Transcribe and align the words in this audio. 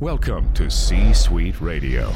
Welcome 0.00 0.50
to 0.54 0.70
C 0.70 1.12
Suite 1.12 1.60
Radio. 1.60 2.10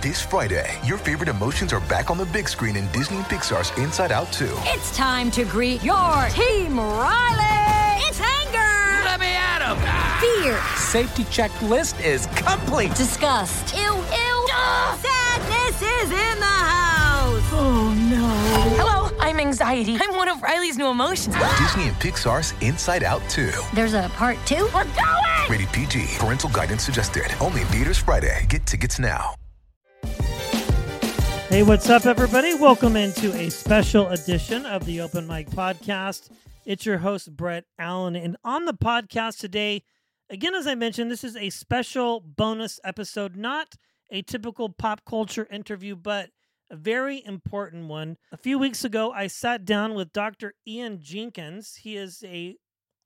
This 0.00 0.22
Friday, 0.22 0.78
your 0.84 0.96
favorite 0.96 1.28
emotions 1.28 1.72
are 1.72 1.80
back 1.88 2.12
on 2.12 2.16
the 2.16 2.26
big 2.26 2.48
screen 2.48 2.76
in 2.76 2.86
Disney 2.92 3.16
and 3.16 3.26
Pixar's 3.26 3.76
Inside 3.76 4.12
Out 4.12 4.32
2. 4.32 4.48
It's 4.66 4.96
time 4.96 5.32
to 5.32 5.44
greet 5.44 5.82
your 5.82 6.28
team, 6.28 6.78
Riley! 6.78 8.04
It's 8.06 8.20
anger! 8.20 9.04
Let 9.04 9.18
me 9.18 9.34
at 9.34 9.66
him! 9.66 9.78
Fear! 10.20 10.60
Safety 10.76 11.24
checklist 11.24 12.00
is 12.04 12.26
complete! 12.36 12.94
Disgust! 12.94 13.74
Ew, 13.74 13.82
ew! 13.82 14.48
Sadness 14.96 15.82
is 15.82 16.10
in 16.12 16.38
the 16.38 16.46
house! 16.46 17.42
Oh 17.52 17.92
no. 18.08 18.28
Hello, 18.76 18.99
I'm 19.22 19.38
anxiety. 19.38 19.98
I'm 20.00 20.16
one 20.16 20.28
of 20.28 20.42
Riley's 20.42 20.78
new 20.78 20.88
emotions. 20.88 21.36
Disney 21.58 21.88
and 21.88 21.96
Pixar's 21.96 22.54
Inside 22.62 23.04
Out 23.04 23.20
2. 23.28 23.50
There's 23.74 23.92
a 23.92 24.10
part 24.14 24.38
two? 24.46 24.64
We're 24.74 24.84
going! 24.84 25.50
Rated 25.50 25.68
PG. 25.68 26.06
Parental 26.18 26.48
guidance 26.50 26.82
suggested. 26.82 27.26
Only 27.38 27.60
in 27.60 27.66
theaters 27.68 27.98
Friday. 27.98 28.46
Get 28.48 28.64
tickets 28.66 28.98
now. 28.98 29.34
Hey, 31.50 31.62
what's 31.62 31.90
up, 31.90 32.06
everybody? 32.06 32.54
Welcome 32.54 32.96
into 32.96 33.32
a 33.34 33.50
special 33.50 34.08
edition 34.08 34.64
of 34.64 34.86
the 34.86 35.02
Open 35.02 35.26
Mic 35.26 35.50
Podcast. 35.50 36.30
It's 36.64 36.86
your 36.86 36.98
host, 36.98 37.36
Brett 37.36 37.64
Allen. 37.78 38.16
And 38.16 38.38
on 38.42 38.64
the 38.64 38.74
podcast 38.74 39.38
today, 39.38 39.82
again, 40.30 40.54
as 40.54 40.66
I 40.66 40.74
mentioned, 40.74 41.10
this 41.10 41.24
is 41.24 41.36
a 41.36 41.50
special 41.50 42.20
bonus 42.20 42.80
episode, 42.84 43.36
not 43.36 43.74
a 44.10 44.22
typical 44.22 44.70
pop 44.70 45.04
culture 45.04 45.46
interview, 45.50 45.94
but 45.94 46.30
a 46.70 46.76
very 46.76 47.24
important 47.24 47.88
one. 47.88 48.16
A 48.32 48.36
few 48.36 48.58
weeks 48.58 48.84
ago, 48.84 49.10
I 49.12 49.26
sat 49.26 49.64
down 49.64 49.94
with 49.94 50.12
Dr. 50.12 50.54
Ian 50.66 51.00
Jenkins. 51.00 51.76
He 51.76 51.96
is 51.96 52.22
a 52.24 52.56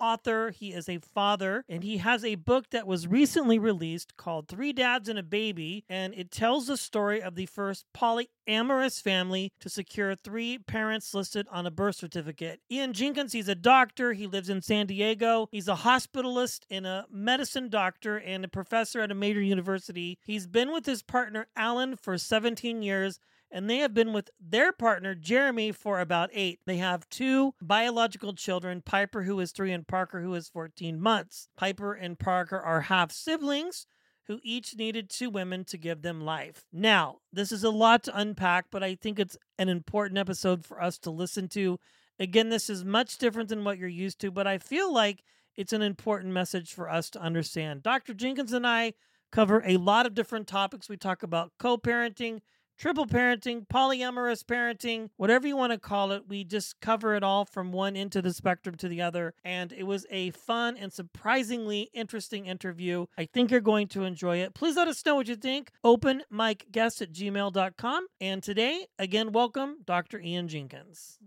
author, 0.00 0.50
he 0.50 0.72
is 0.72 0.88
a 0.88 0.98
father, 0.98 1.64
and 1.69 1.82
he 1.82 1.98
has 1.98 2.24
a 2.24 2.34
book 2.34 2.66
that 2.70 2.86
was 2.86 3.06
recently 3.06 3.58
released 3.58 4.16
called 4.16 4.48
Three 4.48 4.72
Dads 4.72 5.08
and 5.08 5.19
a 5.19 5.22
Baby, 5.22 5.84
and 5.88 6.12
it 6.14 6.30
tells 6.30 6.66
the 6.66 6.77
story 6.77 7.22
of 7.22 7.36
the 7.36 7.47
first 7.47 7.86
polyamorous 7.97 9.00
family 9.00 9.53
to 9.61 9.69
secure 9.69 10.14
three 10.14 10.58
parents 10.58 11.14
listed 11.14 11.47
on 11.50 11.66
a 11.66 11.70
birth 11.70 11.97
certificate. 11.97 12.60
Ian 12.70 12.92
Jenkins, 12.92 13.33
he's 13.33 13.48
a 13.48 13.55
doctor, 13.55 14.12
he 14.12 14.27
lives 14.27 14.50
in 14.50 14.62
San 14.62 14.86
Diego. 14.86 15.48
He's 15.50 15.69
a 15.69 15.77
hospitalist 15.77 16.62
and 16.70 16.86
a 16.86 17.06
medicine 17.10 17.69
doctor 17.69 18.19
and 18.19 18.44
a 18.44 18.48
professor 18.48 19.00
at 19.00 19.10
a 19.10 19.14
major 19.14 19.42
university. 19.42 20.19
He's 20.25 20.47
been 20.47 20.72
with 20.72 20.86
his 20.86 21.03
partner 21.03 21.47
Alan 21.56 21.97
for 21.97 22.19
17 22.19 22.83
years 22.83 23.20
and 23.55 23.70
they 23.70 23.78
have 23.78 23.94
been 23.94 24.12
with 24.12 24.30
their 24.41 24.72
partner 24.72 25.14
Jeremy 25.14 25.70
for 25.70 26.00
about 26.00 26.28
eight. 26.33 26.58
They 26.66 26.78
have 26.78 27.08
two 27.08 27.55
biological 27.62 28.34
children 28.34 28.83
Piper, 28.83 29.22
who 29.22 29.38
is 29.38 29.52
three, 29.52 29.70
and 29.70 29.86
Parker, 29.86 30.20
who 30.20 30.34
is 30.34 30.48
14 30.48 31.00
months. 31.00 31.47
Piper 31.56 31.94
and 31.94 32.19
Parker 32.19 32.58
are 32.58 32.82
half 32.82 33.12
siblings 33.12 33.86
who 34.27 34.41
each 34.42 34.75
needed 34.77 35.08
two 35.08 35.30
women 35.30 35.64
to 35.66 35.78
give 35.78 36.02
them 36.02 36.20
life. 36.20 36.64
Now, 36.72 37.19
this 37.32 37.52
is 37.52 37.62
a 37.62 37.70
lot 37.70 38.02
to 38.05 38.19
unpack, 38.19 38.66
but 38.72 38.82
I 38.82 38.97
think 38.97 39.20
it's 39.20 39.36
an 39.56 39.69
important 39.69 40.19
episode 40.19 40.64
for 40.64 40.82
us 40.82 40.98
to 41.00 41.12
listen 41.12 41.47
to. 41.50 41.78
Again, 42.19 42.48
this 42.48 42.69
is 42.69 42.84
much 42.84 43.19
different 43.19 43.50
than 43.50 43.62
what 43.62 43.78
you're 43.78 43.88
used 43.88 44.19
to, 44.20 44.32
but 44.32 44.48
I 44.48 44.58
feel 44.58 44.92
like 44.92 45.22
it's 45.56 45.72
an 45.72 45.82
important 45.82 46.32
message 46.32 46.72
for 46.72 46.91
us 46.91 47.08
to 47.10 47.20
understand. 47.20 47.84
Dr. 47.84 48.14
Jenkins 48.14 48.52
and 48.52 48.66
I 48.66 48.94
cover 49.30 49.62
a 49.64 49.77
lot 49.77 50.06
of 50.06 50.14
different 50.14 50.48
topics. 50.48 50.88
We 50.88 50.97
talk 50.97 51.22
about 51.22 51.52
co 51.58 51.77
parenting, 51.77 52.41
triple 52.77 53.06
parenting, 53.06 53.67
polyamorous 53.67 54.44
parenting, 54.44 55.11
whatever 55.17 55.47
you 55.47 55.56
want 55.56 55.72
to 55.72 55.78
call 55.78 56.12
it. 56.12 56.25
We 56.28 56.44
just 56.44 56.81
cover 56.81 57.14
it 57.14 57.22
all 57.22 57.44
from 57.44 57.72
one 57.72 57.97
end 57.97 58.16
of 58.16 58.25
the 58.25 58.33
spectrum 58.33 58.75
to 58.77 58.89
the 58.89 59.03
other. 59.03 59.34
And 59.44 59.72
it 59.72 59.84
was 59.84 60.06
a 60.11 60.31
fun 60.31 60.77
and 60.77 60.92
surprisingly 60.92 61.91
interesting 61.92 62.47
interview. 62.47 63.06
I 63.16 63.27
think 63.27 63.50
you're 63.50 63.61
going 63.61 63.89
to 63.89 64.05
enjoy 64.05 64.39
it. 64.39 64.55
Please 64.55 64.77
let 64.77 64.89
us 64.89 65.05
know 65.05 65.16
what 65.16 65.28
you 65.28 65.36
think. 65.36 65.70
Open 65.83 66.22
mic 66.31 66.66
guest 66.70 67.03
at 67.03 67.12
gmail.com. 67.12 68.06
And 68.20 68.42
today, 68.42 68.86
again, 68.98 69.33
welcome 69.33 69.78
Dr. 69.84 70.20
Ian 70.20 70.48
Jenkins. 70.48 71.19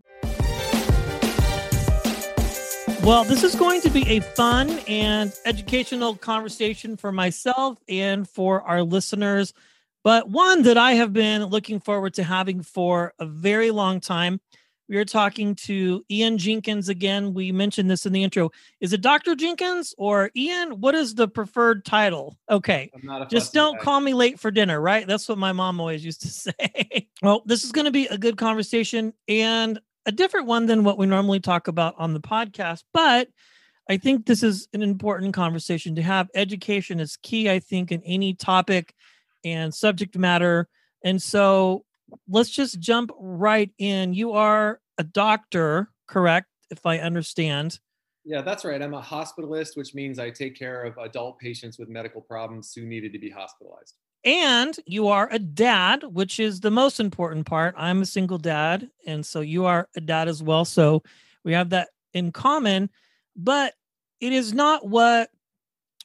Well, 3.04 3.24
this 3.24 3.44
is 3.44 3.56
going 3.56 3.80
to 3.82 3.90
be 3.90 4.06
a 4.10 4.20
fun 4.20 4.70
and 4.88 5.32
educational 5.46 6.16
conversation 6.16 6.98
for 6.98 7.14
myself 7.14 7.78
and 7.88 8.28
for 8.28 8.62
our 8.64 8.84
listeners 8.84 9.54
but 10.08 10.30
one 10.30 10.64
that 10.64 10.78
I 10.78 10.94
have 10.94 11.12
been 11.12 11.44
looking 11.48 11.82
forward 11.82 12.14
to 12.14 12.24
having 12.24 12.62
for 12.62 13.14
a 13.20 13.26
very 13.26 13.72
long 13.72 14.00
time. 14.00 14.40
We 14.88 14.96
are 14.96 15.04
talking 15.04 15.54
to 15.66 16.02
Ian 16.10 16.38
Jenkins 16.38 16.88
again. 16.88 17.34
We 17.34 17.52
mentioned 17.52 17.92
this 17.92 18.06
in 18.06 18.14
the 18.14 18.24
intro. 18.24 18.52
Is 18.80 18.94
it 18.94 19.02
Dr. 19.02 19.36
Jenkins 19.36 19.94
or 19.98 20.32
Ian? 20.34 20.80
What 20.80 20.96
is 20.96 21.16
the 21.16 21.28
preferred 21.28 21.84
title? 21.84 22.38
Okay. 22.50 22.90
Just 23.30 23.52
don't 23.52 23.78
guy. 23.80 23.84
call 23.84 24.00
me 24.00 24.14
late 24.14 24.40
for 24.40 24.50
dinner, 24.50 24.80
right? 24.80 25.06
That's 25.06 25.28
what 25.28 25.40
my 25.40 25.52
mom 25.52 25.82
always 25.82 26.06
used 26.06 26.22
to 26.22 26.28
say. 26.30 27.10
well, 27.22 27.44
this 27.46 27.66
is 27.66 27.74
going 27.74 27.84
to 27.84 27.92
be 27.92 28.06
a 28.08 28.18
good 28.18 28.38
conversation 28.38 29.12
and 29.28 29.78
a 30.06 30.14
different 30.14 30.48
one 30.48 30.68
than 30.68 30.86
what 30.86 30.98
we 30.98 31.06
normally 31.06 31.42
talk 31.42 31.68
about 31.68 31.96
on 31.98 32.14
the 32.14 32.22
podcast. 32.22 32.86
But 32.94 33.28
I 33.90 33.98
think 33.98 34.26
this 34.26 34.42
is 34.42 34.70
an 34.72 34.84
important 34.84 35.34
conversation 35.34 35.96
to 35.96 36.02
have. 36.02 36.30
Education 36.34 37.02
is 37.02 37.18
key, 37.18 37.50
I 37.50 37.60
think, 37.60 37.92
in 37.92 38.02
any 38.04 38.36
topic 38.36 38.94
and 39.52 39.74
subject 39.74 40.18
matter. 40.18 40.68
And 41.04 41.22
so 41.22 41.86
let's 42.28 42.50
just 42.50 42.80
jump 42.80 43.12
right 43.20 43.72
in. 43.78 44.14
You 44.14 44.34
are 44.34 44.80
a 44.98 45.04
doctor, 45.04 45.90
correct? 46.08 46.48
If 46.70 46.86
I 46.86 47.00
understand. 47.00 47.80
Yeah, 48.26 48.42
that's 48.42 48.66
right. 48.66 48.82
I'm 48.82 48.94
a 48.94 49.02
hospitalist, 49.02 49.78
which 49.78 49.94
means 49.96 50.20
I 50.20 50.30
take 50.30 50.60
care 50.60 50.84
of 50.84 50.98
adult 50.98 51.40
patients 51.40 51.80
with 51.80 51.88
medical 51.88 52.22
problems 52.22 52.74
who 52.74 52.86
needed 52.86 53.14
to 53.14 53.20
be 53.20 53.30
hospitalized. 53.30 53.94
And 54.26 54.78
you 54.86 55.08
are 55.08 55.30
a 55.32 55.40
dad, 55.40 56.04
which 56.04 56.40
is 56.40 56.60
the 56.60 56.72
most 56.72 57.00
important 57.00 57.46
part. 57.46 57.74
I'm 57.78 58.02
a 58.02 58.06
single 58.06 58.38
dad. 58.38 58.90
And 59.06 59.26
so 59.26 59.40
you 59.40 59.66
are 59.66 59.88
a 59.96 60.02
dad 60.02 60.28
as 60.28 60.44
well. 60.44 60.66
So 60.66 61.04
we 61.46 61.54
have 61.54 61.70
that 61.70 61.88
in 62.14 62.34
common. 62.34 62.90
But 63.38 63.74
it 64.20 64.34
is 64.34 64.54
not 64.54 64.86
what 64.86 65.30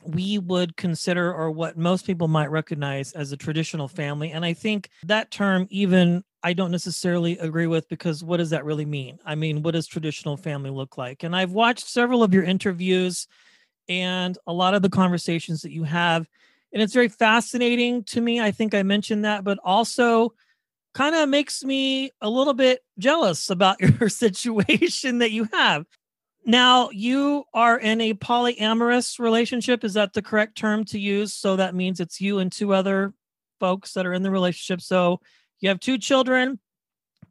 we 0.05 0.39
would 0.39 0.77
consider 0.77 1.33
or 1.33 1.51
what 1.51 1.77
most 1.77 2.07
people 2.07 2.29
might 2.29 2.51
recognize 2.51 3.13
as 3.13 3.33
a 3.33 3.37
traditional 3.37 3.89
family. 3.89 4.33
And 4.33 4.45
I 4.45 4.53
think 4.53 4.91
that 5.05 5.31
term, 5.31 5.67
even 5.71 6.25
I 6.43 6.53
don't 6.53 6.73
necessarily 6.73 7.39
agree 7.39 7.69
with 7.69 7.89
because 7.89 8.25
what 8.25 8.39
does 8.39 8.51
that 8.51 8.65
really 8.65 8.85
mean? 8.85 9.19
I 9.25 9.35
mean, 9.37 9.63
what 9.63 9.73
does 9.73 9.87
traditional 9.87 10.37
family 10.37 10.71
look 10.71 10.99
like? 10.99 11.23
And 11.23 11.37
I've 11.37 11.53
watched 11.53 11.89
several 11.89 12.23
of 12.23 12.35
your 12.35 12.43
interviews 12.43 13.29
and 13.89 14.37
a 14.47 14.53
lot 14.53 14.75
of 14.75 14.83
the 14.83 14.91
conversations 14.91 15.63
that 15.63 15.73
you 15.73 15.85
have. 15.85 16.29
And 16.73 16.83
it's 16.83 16.95
very 16.95 17.09
fascinating 17.09 18.03
to 18.05 18.21
me. 18.21 18.41
I 18.41 18.51
think 18.51 18.75
I 18.75 18.83
mentioned 18.83 19.25
that, 19.25 19.45
but 19.45 19.59
also 19.63 20.35
kind 20.95 21.15
of 21.15 21.29
makes 21.29 21.63
me 21.63 22.11
a 22.21 22.29
little 22.29 22.55
bit 22.55 22.81
jealous 22.99 23.51
about 23.51 23.81
your 24.01 24.09
situation 24.09 25.19
that 25.19 25.31
you 25.31 25.49
have. 25.53 25.87
Now, 26.45 26.91
you 26.91 27.45
are 27.55 27.79
in 27.79 28.01
a 28.01 28.15
polyamorous 28.15 29.19
relationship. 29.19 29.85
Is 29.85 29.95
that 29.95 30.13
the 30.13 30.23
correct 30.23 30.57
term 30.57 30.85
to 30.87 30.99
use? 30.99 31.35
So 31.35 31.57
that 31.57 31.75
means 31.75 32.01
it's 32.01 32.21
you 32.21 32.39
and 32.39 32.51
two 32.51 32.75
other 32.75 33.15
folks 33.61 33.93
that 33.93 34.07
are 34.07 34.13
in 34.13 34.23
the 34.23 34.31
relationship. 34.31 34.81
So 34.81 35.21
you 35.61 35.69
have 35.69 35.79
two 35.79 35.99
children, 35.99 36.59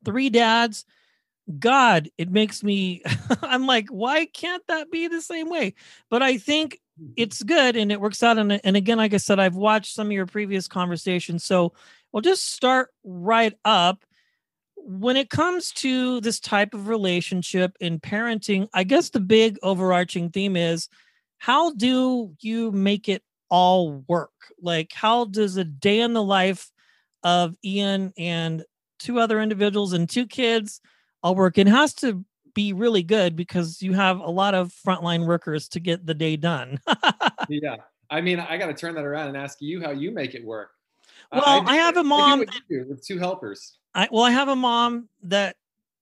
three 0.05 0.29
dads. 0.29 0.85
God, 1.59 2.09
it 2.17 2.31
makes 2.31 2.63
me, 2.63 3.03
I'm 3.41 3.67
like, 3.67 3.89
why 3.89 4.25
can't 4.27 4.65
that 4.67 4.89
be 4.89 5.07
the 5.07 5.21
same 5.21 5.49
way? 5.49 5.73
But 6.09 6.23
I 6.23 6.37
think 6.37 6.79
it's 7.17 7.43
good 7.43 7.75
and 7.75 7.91
it 7.91 7.99
works 7.99 8.23
out. 8.23 8.37
And, 8.37 8.61
and 8.63 8.77
again, 8.77 8.97
like 8.97 9.13
I 9.13 9.17
said, 9.17 9.39
I've 9.39 9.55
watched 9.55 9.93
some 9.93 10.07
of 10.07 10.13
your 10.13 10.25
previous 10.25 10.67
conversations. 10.69 11.43
So 11.43 11.73
we'll 12.11 12.21
just 12.21 12.53
start 12.53 12.89
right 13.03 13.57
up 13.65 14.05
when 14.83 15.17
it 15.17 15.29
comes 15.29 15.71
to 15.71 16.21
this 16.21 16.39
type 16.39 16.73
of 16.73 16.87
relationship 16.87 17.75
in 17.79 17.99
parenting, 17.99 18.67
I 18.73 18.83
guess 18.83 19.09
the 19.09 19.19
big 19.19 19.57
overarching 19.63 20.29
theme 20.29 20.55
is 20.55 20.89
how 21.37 21.71
do 21.71 22.35
you 22.39 22.71
make 22.71 23.09
it 23.09 23.23
all 23.49 24.03
work? 24.07 24.31
Like, 24.61 24.91
how 24.93 25.25
does 25.25 25.57
a 25.57 25.63
day 25.63 25.99
in 26.01 26.13
the 26.13 26.23
life 26.23 26.71
of 27.23 27.55
Ian 27.63 28.13
and 28.17 28.63
two 28.99 29.19
other 29.19 29.41
individuals 29.41 29.93
and 29.93 30.09
two 30.09 30.27
kids 30.27 30.81
all 31.23 31.35
work? 31.35 31.57
It 31.57 31.67
has 31.67 31.93
to 31.95 32.23
be 32.53 32.73
really 32.73 33.03
good 33.03 33.35
because 33.35 33.81
you 33.81 33.93
have 33.93 34.19
a 34.19 34.29
lot 34.29 34.53
of 34.53 34.73
frontline 34.85 35.25
workers 35.25 35.67
to 35.69 35.79
get 35.79 36.05
the 36.05 36.13
day 36.13 36.35
done. 36.35 36.79
yeah. 37.49 37.77
I 38.09 38.21
mean, 38.21 38.39
I 38.39 38.57
got 38.57 38.67
to 38.67 38.73
turn 38.73 38.95
that 38.95 39.05
around 39.05 39.29
and 39.29 39.37
ask 39.37 39.61
you 39.61 39.81
how 39.81 39.91
you 39.91 40.11
make 40.11 40.35
it 40.35 40.43
work. 40.43 40.71
Well, 41.31 41.43
I, 41.45 41.57
I, 41.59 41.63
I 41.65 41.75
have 41.77 41.97
a 41.97 42.03
mom 42.03 42.45
with 42.69 43.05
two 43.05 43.17
helpers. 43.17 43.77
I 43.93 44.07
well, 44.11 44.23
I 44.23 44.31
have 44.31 44.47
a 44.47 44.55
mom 44.55 45.09
that 45.23 45.55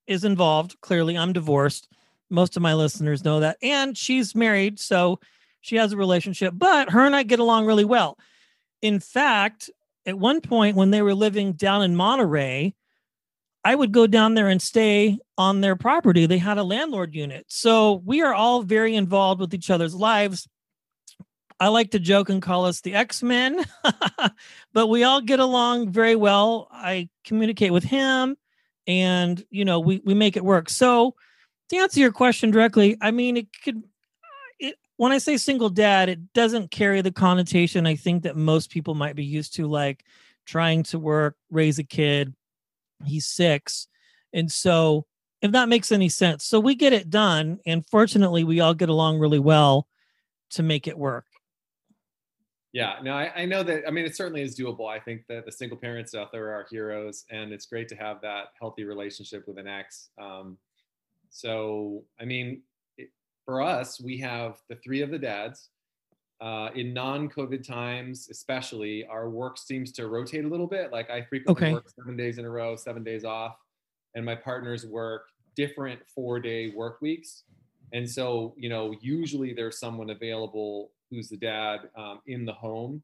is 0.07 0.23
involved. 0.23 0.79
Clearly, 0.81 1.17
I'm 1.17 1.33
divorced. 1.33 1.87
Most 2.29 2.55
of 2.55 2.61
my 2.61 2.73
listeners 2.73 3.23
know 3.23 3.39
that, 3.39 3.57
and 3.61 3.97
she's 3.97 4.35
married, 4.35 4.79
so 4.79 5.19
she 5.61 5.75
has 5.77 5.93
a 5.93 5.97
relationship. 5.97 6.53
But 6.55 6.91
her 6.91 7.05
and 7.05 7.15
I 7.15 7.23
get 7.23 7.39
along 7.39 7.65
really 7.65 7.85
well. 7.85 8.17
In 8.81 8.99
fact, 8.99 9.69
at 10.05 10.17
one 10.17 10.41
point 10.41 10.75
when 10.75 10.91
they 10.91 11.01
were 11.01 11.15
living 11.15 11.53
down 11.53 11.81
in 11.81 11.95
Monterey, 11.95 12.75
I 13.63 13.75
would 13.75 13.91
go 13.91 14.07
down 14.07 14.35
there 14.35 14.47
and 14.47 14.61
stay 14.61 15.19
on 15.37 15.61
their 15.61 15.75
property. 15.75 16.25
They 16.25 16.37
had 16.37 16.57
a 16.57 16.63
landlord 16.63 17.13
unit. 17.13 17.45
So 17.49 18.01
we 18.05 18.21
are 18.21 18.33
all 18.33 18.63
very 18.63 18.95
involved 18.95 19.41
with 19.41 19.53
each 19.53 19.69
other's 19.69 19.95
lives. 19.95 20.47
I 21.59 21.67
like 21.67 21.91
to 21.91 21.99
joke 21.99 22.29
and 22.29 22.41
call 22.41 22.65
us 22.65 22.81
the 22.81 22.95
X 22.95 23.21
Men, 23.21 23.63
but 24.73 24.87
we 24.87 25.03
all 25.03 25.19
get 25.19 25.39
along 25.39 25.91
very 25.91 26.15
well. 26.15 26.69
I 26.71 27.09
communicate 27.25 27.73
with 27.73 27.83
him, 27.83 28.37
and 28.87 29.43
you 29.49 29.65
know, 29.65 29.79
we 29.79 30.01
we 30.05 30.13
make 30.13 30.37
it 30.37 30.45
work. 30.45 30.69
So, 30.69 31.15
to 31.69 31.77
answer 31.77 31.99
your 31.99 32.11
question 32.11 32.51
directly, 32.51 32.97
I 33.01 33.11
mean, 33.11 33.37
it 33.37 33.47
could. 33.63 33.77
Uh, 33.77 34.51
it, 34.59 34.75
when 34.95 35.11
I 35.11 35.17
say 35.17 35.35
single 35.35 35.69
dad, 35.69 36.07
it 36.07 36.33
doesn't 36.33 36.71
carry 36.71 37.01
the 37.01 37.11
connotation 37.11 37.85
I 37.85 37.95
think 37.95 38.23
that 38.23 38.37
most 38.37 38.69
people 38.69 38.95
might 38.95 39.15
be 39.15 39.25
used 39.25 39.55
to, 39.55 39.67
like 39.67 40.05
trying 40.45 40.83
to 40.83 40.99
work, 40.99 41.35
raise 41.51 41.77
a 41.77 41.83
kid. 41.83 42.33
He's 43.05 43.25
six, 43.25 43.87
and 44.31 44.49
so 44.49 45.05
if 45.41 45.51
that 45.51 45.69
makes 45.69 45.91
any 45.91 46.09
sense. 46.09 46.45
So 46.45 46.59
we 46.59 46.75
get 46.75 46.93
it 46.93 47.09
done, 47.09 47.59
and 47.65 47.85
fortunately, 47.85 48.45
we 48.45 48.61
all 48.61 48.73
get 48.73 48.89
along 48.89 49.19
really 49.19 49.39
well 49.39 49.87
to 50.51 50.63
make 50.63 50.87
it 50.87 50.97
work. 50.97 51.25
Yeah, 52.71 52.97
no, 53.01 53.13
I, 53.13 53.31
I, 53.35 53.45
know 53.45 53.63
that. 53.63 53.87
I 53.87 53.91
mean, 53.91 54.05
it 54.05 54.15
certainly 54.15 54.43
is 54.43 54.57
doable. 54.57 54.87
I 54.87 54.99
think 54.99 55.23
that 55.27 55.45
the 55.45 55.51
single 55.51 55.77
parents 55.77 56.13
out 56.13 56.31
there 56.31 56.51
are 56.51 56.67
heroes, 56.69 57.25
and 57.31 57.51
it's 57.51 57.65
great 57.65 57.87
to 57.89 57.95
have 57.95 58.21
that 58.21 58.49
healthy 58.59 58.83
relationship 58.83 59.47
with 59.47 59.57
an 59.57 59.67
ex. 59.67 60.09
Um, 60.21 60.57
so, 61.31 62.03
I 62.21 62.25
mean, 62.25 62.61
it, 62.97 63.09
for 63.43 63.61
us, 63.61 63.99
we 63.99 64.19
have 64.19 64.57
the 64.69 64.75
three 64.75 65.01
of 65.01 65.09
the 65.09 65.17
dads. 65.17 65.69
Uh, 66.41 66.69
in 66.73 66.93
non-COVID 66.93 67.67
times, 67.67 68.29
especially, 68.31 69.05
our 69.07 69.29
work 69.29 69.57
seems 69.57 69.91
to 69.91 70.07
rotate 70.07 70.45
a 70.45 70.47
little 70.47 70.67
bit. 70.67 70.89
Like 70.89 71.09
I 71.09 71.23
frequently 71.23 71.65
okay. 71.65 71.73
work 71.73 71.89
seven 71.89 72.15
days 72.15 72.37
in 72.37 72.45
a 72.45 72.49
row, 72.49 72.77
seven 72.77 73.03
days 73.03 73.25
off, 73.25 73.57
and 74.15 74.23
my 74.23 74.35
partners 74.35 74.85
work 74.85 75.23
different 75.55 75.99
four-day 76.15 76.69
work 76.69 77.01
weeks. 77.01 77.43
And 77.91 78.09
so, 78.09 78.53
you 78.57 78.69
know, 78.69 78.95
usually 79.01 79.53
there's 79.53 79.79
someone 79.79 80.11
available 80.11 80.91
who's 81.09 81.29
the 81.29 81.37
dad 81.37 81.89
um, 81.97 82.19
in 82.27 82.45
the 82.45 82.53
home 82.53 83.03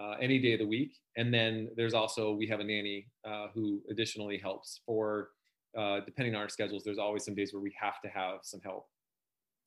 uh, 0.00 0.14
any 0.20 0.38
day 0.38 0.52
of 0.52 0.60
the 0.60 0.66
week. 0.66 0.96
And 1.16 1.32
then 1.32 1.70
there's 1.76 1.94
also, 1.94 2.32
we 2.32 2.46
have 2.46 2.60
a 2.60 2.64
nanny 2.64 3.08
uh, 3.26 3.48
who 3.54 3.82
additionally 3.90 4.38
helps 4.38 4.80
for, 4.86 5.30
uh, 5.76 6.00
depending 6.06 6.34
on 6.34 6.40
our 6.40 6.48
schedules, 6.48 6.82
there's 6.84 6.98
always 6.98 7.24
some 7.24 7.34
days 7.34 7.52
where 7.52 7.62
we 7.62 7.74
have 7.80 8.00
to 8.02 8.08
have 8.08 8.40
some 8.42 8.60
help. 8.60 8.86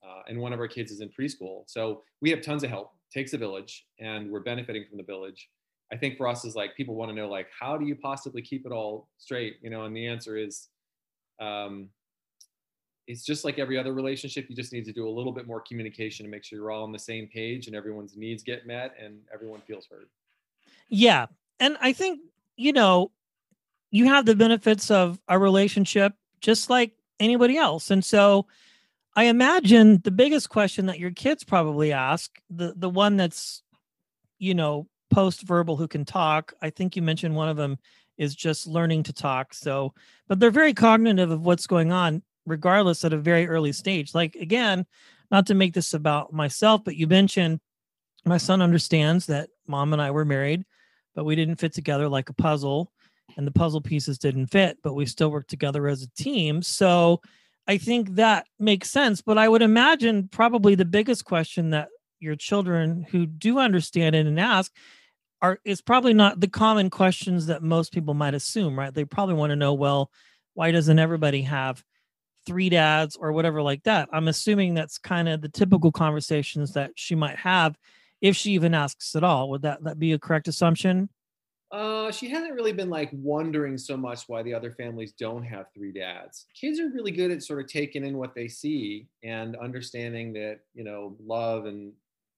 Uh, 0.04 0.22
and 0.28 0.38
one 0.38 0.52
of 0.52 0.58
our 0.58 0.68
kids 0.68 0.90
is 0.90 1.00
in 1.00 1.10
preschool. 1.10 1.62
So 1.66 2.02
we 2.20 2.30
have 2.30 2.42
tons 2.42 2.64
of 2.64 2.70
help, 2.70 2.92
takes 3.12 3.34
a 3.34 3.38
village, 3.38 3.86
and 4.00 4.30
we're 4.30 4.40
benefiting 4.40 4.84
from 4.88 4.98
the 4.98 5.04
village. 5.04 5.48
I 5.92 5.96
think 5.96 6.16
for 6.16 6.26
us 6.26 6.44
is 6.44 6.56
like 6.56 6.74
people 6.76 6.94
want 6.94 7.10
to 7.10 7.14
know 7.14 7.28
like 7.28 7.48
how 7.58 7.76
do 7.76 7.86
you 7.86 7.94
possibly 7.94 8.42
keep 8.42 8.64
it 8.64 8.72
all 8.72 9.08
straight, 9.18 9.56
you 9.62 9.70
know? 9.70 9.84
And 9.84 9.94
the 9.94 10.06
answer 10.06 10.36
is 10.36 10.68
um, 11.40 11.90
it's 13.06 13.24
just 13.24 13.44
like 13.44 13.58
every 13.58 13.78
other 13.78 13.92
relationship. 13.92 14.46
You 14.48 14.56
just 14.56 14.72
need 14.72 14.84
to 14.84 14.92
do 14.92 15.08
a 15.08 15.10
little 15.10 15.32
bit 15.32 15.46
more 15.46 15.60
communication 15.60 16.24
to 16.24 16.30
make 16.30 16.44
sure 16.44 16.58
you're 16.58 16.70
all 16.70 16.84
on 16.84 16.92
the 16.92 16.98
same 16.98 17.26
page 17.26 17.66
and 17.66 17.76
everyone's 17.76 18.16
needs 18.16 18.42
get 18.42 18.66
met 18.66 18.94
and 19.02 19.18
everyone 19.32 19.60
feels 19.60 19.86
heard. 19.86 20.06
Yeah. 20.88 21.26
And 21.58 21.76
I 21.80 21.92
think, 21.92 22.20
you 22.56 22.72
know, 22.72 23.10
you 23.90 24.06
have 24.06 24.24
the 24.24 24.36
benefits 24.36 24.90
of 24.90 25.20
a 25.28 25.38
relationship 25.38 26.14
just 26.40 26.70
like 26.70 26.92
anybody 27.20 27.56
else. 27.56 27.90
And 27.90 28.04
so 28.04 28.46
I 29.14 29.24
imagine 29.24 30.00
the 30.02 30.10
biggest 30.10 30.48
question 30.48 30.86
that 30.86 30.98
your 30.98 31.10
kids 31.10 31.44
probably 31.44 31.92
ask, 31.92 32.30
the 32.50 32.72
the 32.76 32.88
one 32.88 33.16
that's, 33.16 33.62
you 34.38 34.54
know, 34.54 34.88
post 35.10 35.42
verbal 35.42 35.76
who 35.76 35.86
can 35.86 36.04
talk. 36.04 36.54
I 36.62 36.70
think 36.70 36.96
you 36.96 37.02
mentioned 37.02 37.36
one 37.36 37.48
of 37.48 37.56
them 37.56 37.78
is 38.16 38.34
just 38.34 38.66
learning 38.66 39.02
to 39.04 39.12
talk. 39.12 39.52
So, 39.54 39.92
but 40.28 40.40
they're 40.40 40.50
very 40.50 40.72
cognitive 40.72 41.30
of 41.30 41.44
what's 41.44 41.66
going 41.66 41.92
on 41.92 42.22
regardless 42.46 43.04
at 43.04 43.12
a 43.12 43.18
very 43.18 43.46
early 43.46 43.72
stage. 43.72 44.14
Like 44.14 44.34
again, 44.36 44.86
not 45.30 45.46
to 45.46 45.54
make 45.54 45.74
this 45.74 45.94
about 45.94 46.32
myself, 46.32 46.82
but 46.84 46.96
you 46.96 47.06
mentioned 47.06 47.60
my 48.24 48.36
son 48.36 48.62
understands 48.62 49.26
that 49.26 49.50
mom 49.66 49.92
and 49.92 50.02
I 50.02 50.10
were 50.10 50.24
married, 50.24 50.64
but 51.14 51.24
we 51.24 51.36
didn't 51.36 51.56
fit 51.56 51.72
together 51.72 52.08
like 52.08 52.28
a 52.28 52.34
puzzle 52.34 52.92
and 53.36 53.46
the 53.46 53.52
puzzle 53.52 53.80
pieces 53.80 54.18
didn't 54.18 54.48
fit, 54.48 54.78
but 54.82 54.94
we 54.94 55.06
still 55.06 55.30
worked 55.30 55.50
together 55.50 55.88
as 55.88 56.02
a 56.02 56.10
team. 56.22 56.62
So 56.62 57.20
I 57.66 57.78
think 57.78 58.16
that 58.16 58.46
makes 58.58 58.90
sense. 58.90 59.22
But 59.22 59.38
I 59.38 59.48
would 59.48 59.62
imagine 59.62 60.28
probably 60.28 60.74
the 60.74 60.84
biggest 60.84 61.24
question 61.24 61.70
that 61.70 61.88
your 62.20 62.36
children 62.36 63.06
who 63.10 63.26
do 63.26 63.58
understand 63.58 64.14
it 64.14 64.26
and 64.26 64.38
ask 64.38 64.72
are 65.40 65.58
is 65.64 65.80
probably 65.80 66.14
not 66.14 66.40
the 66.40 66.48
common 66.48 66.88
questions 66.88 67.46
that 67.46 67.62
most 67.62 67.92
people 67.92 68.14
might 68.14 68.34
assume, 68.34 68.78
right? 68.78 68.94
They 68.94 69.04
probably 69.04 69.34
want 69.34 69.50
to 69.50 69.56
know, 69.56 69.74
well, 69.74 70.10
why 70.54 70.70
doesn't 70.70 70.98
everybody 70.98 71.42
have 71.42 71.82
three 72.46 72.68
dads 72.68 73.16
or 73.16 73.32
whatever 73.32 73.62
like 73.62 73.82
that. 73.84 74.08
I'm 74.12 74.28
assuming 74.28 74.74
that's 74.74 74.98
kind 74.98 75.28
of 75.28 75.40
the 75.40 75.48
typical 75.48 75.92
conversations 75.92 76.72
that 76.74 76.92
she 76.94 77.14
might 77.14 77.36
have 77.36 77.76
if 78.20 78.36
she 78.36 78.52
even 78.52 78.74
asks 78.74 79.14
at 79.16 79.24
all. 79.24 79.50
Would 79.50 79.62
that 79.62 79.82
that 79.84 79.98
be 79.98 80.12
a 80.12 80.18
correct 80.18 80.48
assumption? 80.48 81.08
Uh, 81.70 82.12
she 82.12 82.28
hasn't 82.28 82.52
really 82.52 82.72
been 82.72 82.90
like 82.90 83.08
wondering 83.14 83.78
so 83.78 83.96
much 83.96 84.24
why 84.26 84.42
the 84.42 84.52
other 84.52 84.70
families 84.70 85.12
don't 85.12 85.42
have 85.42 85.66
three 85.74 85.90
dads. 85.90 86.44
Kids 86.54 86.78
are 86.78 86.90
really 86.90 87.10
good 87.10 87.30
at 87.30 87.42
sort 87.42 87.60
of 87.60 87.66
taking 87.66 88.04
in 88.04 88.18
what 88.18 88.34
they 88.34 88.46
see 88.46 89.06
and 89.22 89.56
understanding 89.56 90.34
that, 90.34 90.60
you 90.74 90.84
know, 90.84 91.16
love 91.24 91.64
and 91.64 91.92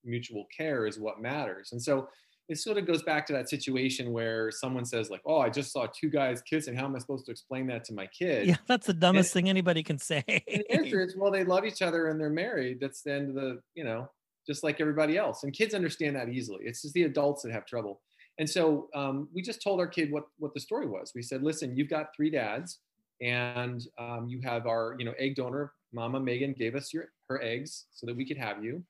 mutual 0.05 0.47
care 0.57 0.87
is 0.87 1.01
what 1.01 1.21
matters. 1.21 1.73
And 1.73 1.83
so 1.83 2.09
it 2.49 2.59
sort 2.59 2.77
of 2.77 2.87
goes 2.87 3.03
back 3.03 3.27
to 3.27 3.33
that 3.33 3.49
situation 3.49 4.13
where 4.13 4.51
someone 4.51 4.85
says 4.85 5.11
like 5.11 5.23
oh 5.27 5.39
i 5.39 5.49
just 5.49 5.73
saw 5.73 5.87
two 5.87 6.11
guys 6.11 6.43
kissing 6.43 6.75
how 6.75 6.85
am 6.85 6.95
i 6.95 6.99
supposed 6.99 7.25
to 7.25 7.31
explain 7.31 7.67
that 7.67 7.85
to 7.85 7.95
my 7.95 8.07
kid? 8.07 8.47
Yeah 8.47 8.57
that's 8.67 8.87
the 8.87 8.95
dumbest 8.95 9.35
and, 9.35 9.45
thing 9.45 9.51
anybody 9.51 9.83
can 9.83 9.99
say. 9.99 10.23
The 10.27 10.71
answer 10.71 11.03
is 11.03 11.17
well 11.17 11.31
they 11.31 11.45
love 11.45 11.65
each 11.65 11.83
other 11.83 12.09
and 12.09 12.21
they're 12.21 12.31
married. 12.31 12.79
That's 12.81 13.03
the 13.03 13.13
end 13.13 13.29
of 13.31 13.35
the 13.35 13.61
you 13.75 13.85
know 13.85 14.09
just 14.47 14.63
like 14.63 14.81
everybody 14.81 15.17
else. 15.17 15.43
And 15.43 15.55
kids 15.55 15.73
understand 15.73 16.17
that 16.17 16.29
easily. 16.29 16.65
It's 16.65 16.83
just 16.83 16.93
the 16.93 17.05
adults 17.05 17.43
that 17.43 17.53
have 17.53 17.65
trouble. 17.65 18.03
And 18.39 18.49
so 18.49 18.89
um, 18.95 19.27
we 19.35 19.41
just 19.41 19.63
told 19.63 19.81
our 19.81 19.87
kid 19.87 20.13
what 20.13 20.25
what 20.39 20.53
the 20.55 20.61
story 20.61 20.87
was. 20.87 21.13
We 21.15 21.23
said 21.23 21.43
listen 21.43 21.77
you've 21.77 21.91
got 21.91 22.09
three 22.15 22.31
dads 22.31 22.81
and 23.23 23.83
um, 23.99 24.27
you 24.29 24.41
have 24.43 24.67
our 24.67 24.97
you 24.99 25.05
know 25.05 25.15
egg 25.19 25.37
donor. 25.37 25.73
Mama 25.93 26.21
megan 26.21 26.53
gave 26.53 26.75
us 26.75 26.93
your 26.93 27.07
her 27.29 27.43
eggs 27.43 27.87
so 27.93 28.07
that 28.07 28.17
we 28.17 28.27
could 28.27 28.39
have 28.39 28.63
you 28.63 28.83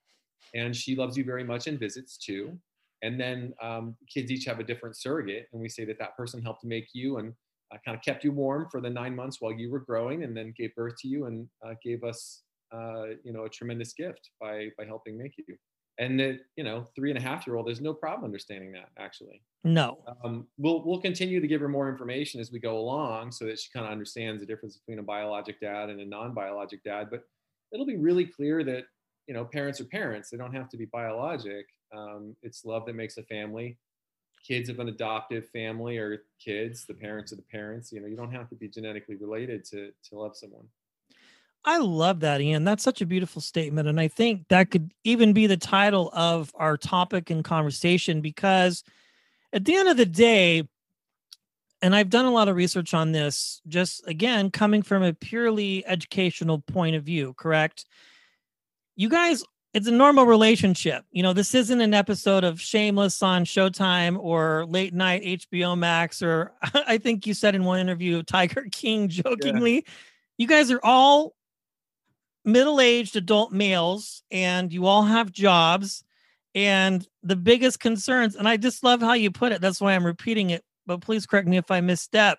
and 0.55 0.75
she 0.75 0.95
loves 0.95 1.17
you 1.17 1.25
very 1.25 1.45
much 1.45 1.67
and 1.67 1.79
visits 1.79 2.17
too 2.17 2.59
and 3.05 3.21
then 3.21 3.53
um, 3.62 3.97
kids 4.12 4.33
each 4.33 4.47
have 4.47 4.59
a 4.59 4.65
different 4.65 4.97
surrogate 4.97 5.47
and 5.53 5.61
we 5.61 5.69
say 5.69 5.85
that 5.85 5.99
that 5.99 6.17
person 6.17 6.43
helped 6.43 6.65
make 6.65 6.89
you 6.95 7.19
and 7.19 7.35
uh, 7.73 7.77
kind 7.85 7.97
of 7.97 8.03
kept 8.03 8.25
you 8.25 8.33
warm 8.33 8.67
for 8.71 8.81
the 8.81 8.91
nine 8.91 9.15
months 9.15 9.41
while 9.41 9.53
you 9.53 9.71
were 9.71 9.81
growing 9.81 10.25
and 10.25 10.37
then 10.37 10.55
gave 10.56 10.75
birth 10.75 10.95
to 11.01 11.09
you 11.09 11.27
and 11.27 11.47
uh, 11.65 11.75
gave 11.83 12.03
us 12.03 12.43
uh, 12.73 13.09
you 13.23 13.33
know 13.33 13.45
a 13.45 13.49
tremendous 13.49 13.93
gift 13.93 14.31
by 14.41 14.69
by 14.79 14.85
helping 14.85 15.17
make 15.19 15.35
you. 15.37 15.56
And 15.99 16.19
that 16.19 16.41
you 16.56 16.65
know 16.65 16.87
three 16.97 17.11
and 17.11 17.19
a 17.19 17.23
half 17.23 17.47
year 17.47 17.56
old 17.56 17.69
there's 17.69 17.81
no 17.81 17.95
problem 17.95 18.25
understanding 18.25 18.73
that 18.73 18.89
actually. 18.99 19.43
No. 19.63 19.99
Um, 20.25 20.49
we'll 20.58 20.84
we'll 20.84 21.01
continue 21.01 21.41
to 21.41 21.46
give 21.46 21.61
her 21.61 21.69
more 21.69 21.89
information 21.89 22.41
as 22.41 22.51
we 22.51 22.58
go 22.58 22.79
along 22.79 23.32
so 23.32 23.44
that 23.44 23.61
she 23.61 23.69
kind 23.73 23.87
of 23.87 23.93
understands 23.93 24.41
the 24.41 24.46
difference 24.46 24.77
between 24.77 24.99
a 24.99 25.03
biologic 25.03 25.61
dad 25.61 25.91
and 25.91 26.01
a 26.01 26.05
non-biologic 26.05 26.82
dad 26.84 27.08
but 27.11 27.23
it'll 27.73 27.87
be 27.87 27.96
really 27.96 28.25
clear 28.25 28.65
that 28.65 28.84
you 29.27 29.34
know 29.34 29.44
parents 29.44 29.81
are 29.81 29.87
parents. 29.87 30.31
They 30.31 30.37
don't 30.37 30.55
have 30.55 30.69
to 30.70 30.77
be 30.77 30.87
biologic 30.87 31.67
um, 31.96 32.36
it's 32.43 32.65
love 32.65 32.86
that 32.86 32.94
makes 32.94 33.17
a 33.17 33.22
family. 33.22 33.77
Kids 34.46 34.69
of 34.69 34.79
an 34.79 34.89
adoptive 34.89 35.48
family 35.48 35.96
or 35.96 36.22
kids, 36.39 36.84
the 36.84 36.94
parents 36.94 37.32
of 37.32 37.39
the 37.39 37.44
parents. 37.44 37.93
You 37.93 38.01
know, 38.01 38.06
you 38.06 38.17
don't 38.17 38.32
have 38.32 38.48
to 38.51 38.55
be 38.55 38.69
genetically 38.69 39.17
related 39.17 39.65
to 39.67 39.91
to 40.10 40.19
love 40.19 40.36
someone. 40.36 40.67
I 41.65 41.79
love 41.79 42.20
that, 42.20 42.43
Ian. 42.43 42.65
That's 42.65 42.82
such 42.82 43.01
a 43.01 43.06
beautiful 43.06 43.41
statement. 43.41 43.89
And 43.89 43.98
I 43.98 44.08
think 44.08 44.48
that 44.48 44.70
could 44.70 44.93
even 45.03 45.32
be 45.32 45.46
the 45.46 45.56
title 45.56 46.10
of 46.13 46.53
our 46.56 46.77
topic 46.77 47.31
and 47.31 47.43
conversation 47.43 48.20
because 48.20 48.84
at 49.53 49.65
the 49.65 49.74
end 49.74 49.89
of 49.89 49.96
the 49.96 50.05
day, 50.05 50.69
and 51.81 51.94
I've 51.94 52.10
done 52.10 52.27
a 52.27 52.31
lot 52.31 52.48
of 52.48 52.56
research 52.56 52.93
on 52.93 53.13
this, 53.13 53.63
just 53.67 54.06
again, 54.06 54.51
coming 54.51 54.82
from 54.82 55.03
a 55.03 55.15
purely 55.15 55.86
educational 55.86 56.58
point 56.58 56.96
of 56.96 57.05
view, 57.05 57.34
correct? 57.34 57.86
You 58.96 59.08
guys 59.08 59.43
it's 59.74 59.88
a 59.88 59.93
normal 59.93 60.24
relationship. 60.24 61.04
You 61.10 61.24
know, 61.24 61.32
this 61.32 61.52
isn't 61.52 61.81
an 61.81 61.94
episode 61.94 62.44
of 62.44 62.60
Shameless 62.60 63.20
on 63.24 63.44
Showtime 63.44 64.16
or 64.20 64.66
late 64.66 64.94
night 64.94 65.24
HBO 65.24 65.76
Max, 65.76 66.22
or 66.22 66.52
I 66.86 66.96
think 66.96 67.26
you 67.26 67.34
said 67.34 67.56
in 67.56 67.64
one 67.64 67.81
interview, 67.81 68.22
Tiger 68.22 68.66
King 68.72 69.08
jokingly. 69.08 69.74
Yeah. 69.74 69.93
You 70.38 70.46
guys 70.46 70.70
are 70.70 70.81
all 70.82 71.34
middle 72.44 72.81
aged 72.81 73.16
adult 73.16 73.50
males 73.50 74.22
and 74.31 74.72
you 74.72 74.86
all 74.86 75.02
have 75.02 75.32
jobs. 75.32 76.04
And 76.54 77.04
the 77.24 77.34
biggest 77.34 77.81
concerns, 77.81 78.36
and 78.36 78.48
I 78.48 78.56
just 78.56 78.84
love 78.84 79.00
how 79.00 79.14
you 79.14 79.32
put 79.32 79.50
it. 79.50 79.60
That's 79.60 79.81
why 79.81 79.93
I'm 79.93 80.06
repeating 80.06 80.50
it, 80.50 80.64
but 80.86 81.00
please 81.00 81.26
correct 81.26 81.48
me 81.48 81.56
if 81.56 81.72
I 81.72 81.81
misstep. 81.81 82.38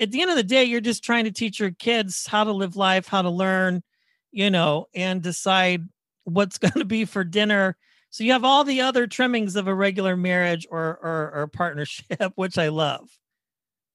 At 0.00 0.10
the 0.10 0.22
end 0.22 0.30
of 0.32 0.36
the 0.36 0.42
day, 0.42 0.64
you're 0.64 0.80
just 0.80 1.04
trying 1.04 1.22
to 1.22 1.30
teach 1.30 1.60
your 1.60 1.70
kids 1.70 2.26
how 2.26 2.42
to 2.42 2.50
live 2.50 2.74
life, 2.74 3.06
how 3.06 3.22
to 3.22 3.30
learn, 3.30 3.84
you 4.32 4.50
know, 4.50 4.86
and 4.92 5.22
decide 5.22 5.86
what's 6.24 6.58
going 6.64 6.72
to 6.72 6.84
be 6.84 7.04
for 7.04 7.24
dinner. 7.24 7.76
So 8.10 8.24
you 8.24 8.32
have 8.32 8.44
all 8.44 8.64
the 8.64 8.80
other 8.80 9.06
trimmings 9.06 9.56
of 9.56 9.66
a 9.66 9.74
regular 9.74 10.16
marriage 10.16 10.66
or, 10.70 10.98
or, 11.02 11.32
or 11.34 11.46
partnership, 11.48 12.32
which 12.36 12.58
I 12.58 12.68
love. 12.68 13.08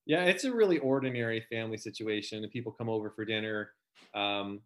Yeah, 0.05 0.25
it's 0.25 0.43
a 0.43 0.53
really 0.53 0.79
ordinary 0.79 1.45
family 1.51 1.77
situation. 1.77 2.43
And 2.43 2.51
people 2.51 2.71
come 2.71 2.89
over 2.89 3.12
for 3.12 3.25
dinner. 3.25 3.69
Um, 4.15 4.62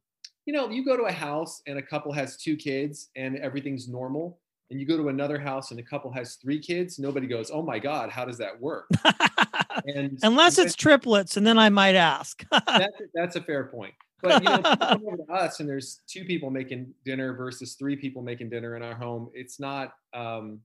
you 0.46 0.54
know, 0.54 0.70
you 0.70 0.84
go 0.86 0.98
to 0.98 1.04
a 1.04 1.12
house 1.12 1.62
and 1.68 1.78
a 1.78 1.82
couple 1.82 2.12
has 2.14 2.38
two 2.38 2.56
kids 2.56 3.10
and 3.16 3.38
everything's 3.38 3.88
normal. 3.88 4.40
and 4.72 4.80
you 4.80 4.88
go 4.88 4.98
to 4.98 5.10
another 5.10 5.38
house 5.38 5.70
and 5.70 5.78
the 5.78 5.84
couple 5.84 6.12
has 6.12 6.36
three 6.36 6.60
kids, 6.60 6.98
nobody 6.98 7.28
goes, 7.28 7.52
"Oh 7.52 7.62
my 7.62 7.78
God, 7.78 8.10
how 8.10 8.26
does 8.26 8.38
that 8.40 8.60
work?" 8.60 8.88
and 9.86 10.18
Unless 10.24 10.58
it's 10.58 10.76
triplets, 10.76 11.38
and 11.38 11.46
then 11.46 11.60
I 11.60 11.70
might 11.70 11.96
ask. 11.96 12.44
that's, 12.50 13.02
that's 13.14 13.36
a 13.36 13.42
fair 13.42 13.66
point. 13.66 13.94
But 14.24 14.42
you 14.42 14.50
know, 14.50 14.62
come 14.62 15.04
over 15.08 15.18
to 15.18 15.32
us 15.32 15.60
and 15.60 15.68
there's 15.68 16.00
two 16.08 16.24
people 16.24 16.50
making 16.50 16.94
dinner 17.04 17.34
versus 17.34 17.74
three 17.74 17.98
people 17.98 18.22
making 18.22 18.50
dinner 18.50 18.76
in 18.78 18.82
our 18.82 18.96
home. 18.96 19.30
It's 19.34 19.60
not, 19.60 19.94
um, 20.14 20.62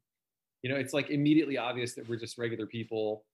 you 0.63 0.71
know, 0.71 0.77
it's 0.77 0.95
like 0.95 1.11
immediately 1.11 1.59
obvious 1.59 1.95
that 1.95 2.09
we're 2.09 2.19
just 2.19 2.39
regular 2.39 2.67
people. 2.67 3.25